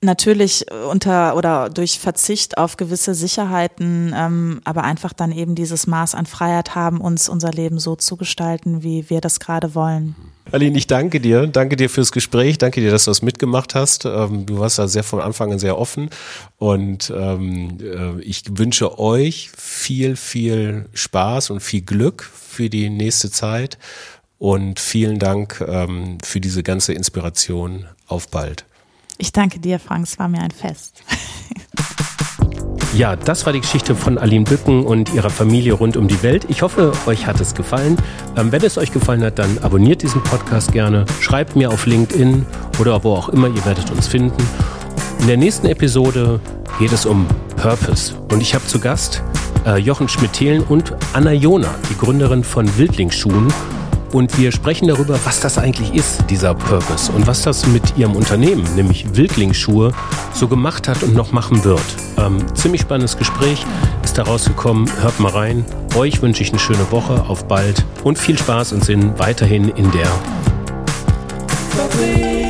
[0.00, 6.14] natürlich unter oder durch Verzicht auf gewisse Sicherheiten, ähm, aber einfach dann eben dieses Maß
[6.14, 10.14] an Freiheit haben, uns unser Leben so zu gestalten, wie wir das gerade wollen.
[10.50, 11.46] Aline, ich danke dir.
[11.46, 12.56] Danke dir fürs Gespräch.
[12.56, 14.06] Danke dir, dass du das mitgemacht hast.
[14.06, 16.08] Ähm, du warst da sehr von Anfang an sehr offen.
[16.56, 23.30] Und ähm, äh, ich wünsche euch viel, viel Spaß und viel Glück für die nächste
[23.30, 23.78] Zeit.
[24.38, 27.86] Und vielen Dank ähm, für diese ganze Inspiration.
[28.06, 28.64] Auf bald.
[29.18, 30.04] Ich danke dir, Frank.
[30.04, 31.02] Es war mir ein Fest.
[32.94, 36.46] Ja, das war die Geschichte von Aline Bücken und ihrer Familie rund um die Welt.
[36.48, 37.96] Ich hoffe, euch hat es gefallen.
[38.36, 42.46] Ähm, wenn es euch gefallen hat, dann abonniert diesen Podcast gerne, schreibt mir auf LinkedIn
[42.80, 44.42] oder wo auch immer, ihr werdet uns finden.
[45.20, 46.40] In der nächsten Episode
[46.78, 47.26] geht es um
[47.56, 49.22] Purpose und ich habe zu Gast
[49.66, 53.52] äh, Jochen Schmidt-Thelen und Anna Jona, die Gründerin von Wildlingsschuhen
[54.12, 58.16] und wir sprechen darüber, was das eigentlich ist, dieser Purpose und was das mit ihrem
[58.16, 59.92] Unternehmen, nämlich Wildlingsschuhe,
[60.32, 61.80] so gemacht hat und noch machen wird.
[62.16, 63.64] Ähm, ziemlich spannendes Gespräch
[64.02, 64.90] ist da rausgekommen.
[65.00, 65.64] Hört mal rein.
[65.94, 67.24] Euch wünsche ich eine schöne Woche.
[67.28, 70.10] Auf bald und viel Spaß und Sinn weiterhin in der
[71.70, 72.47] Fabrik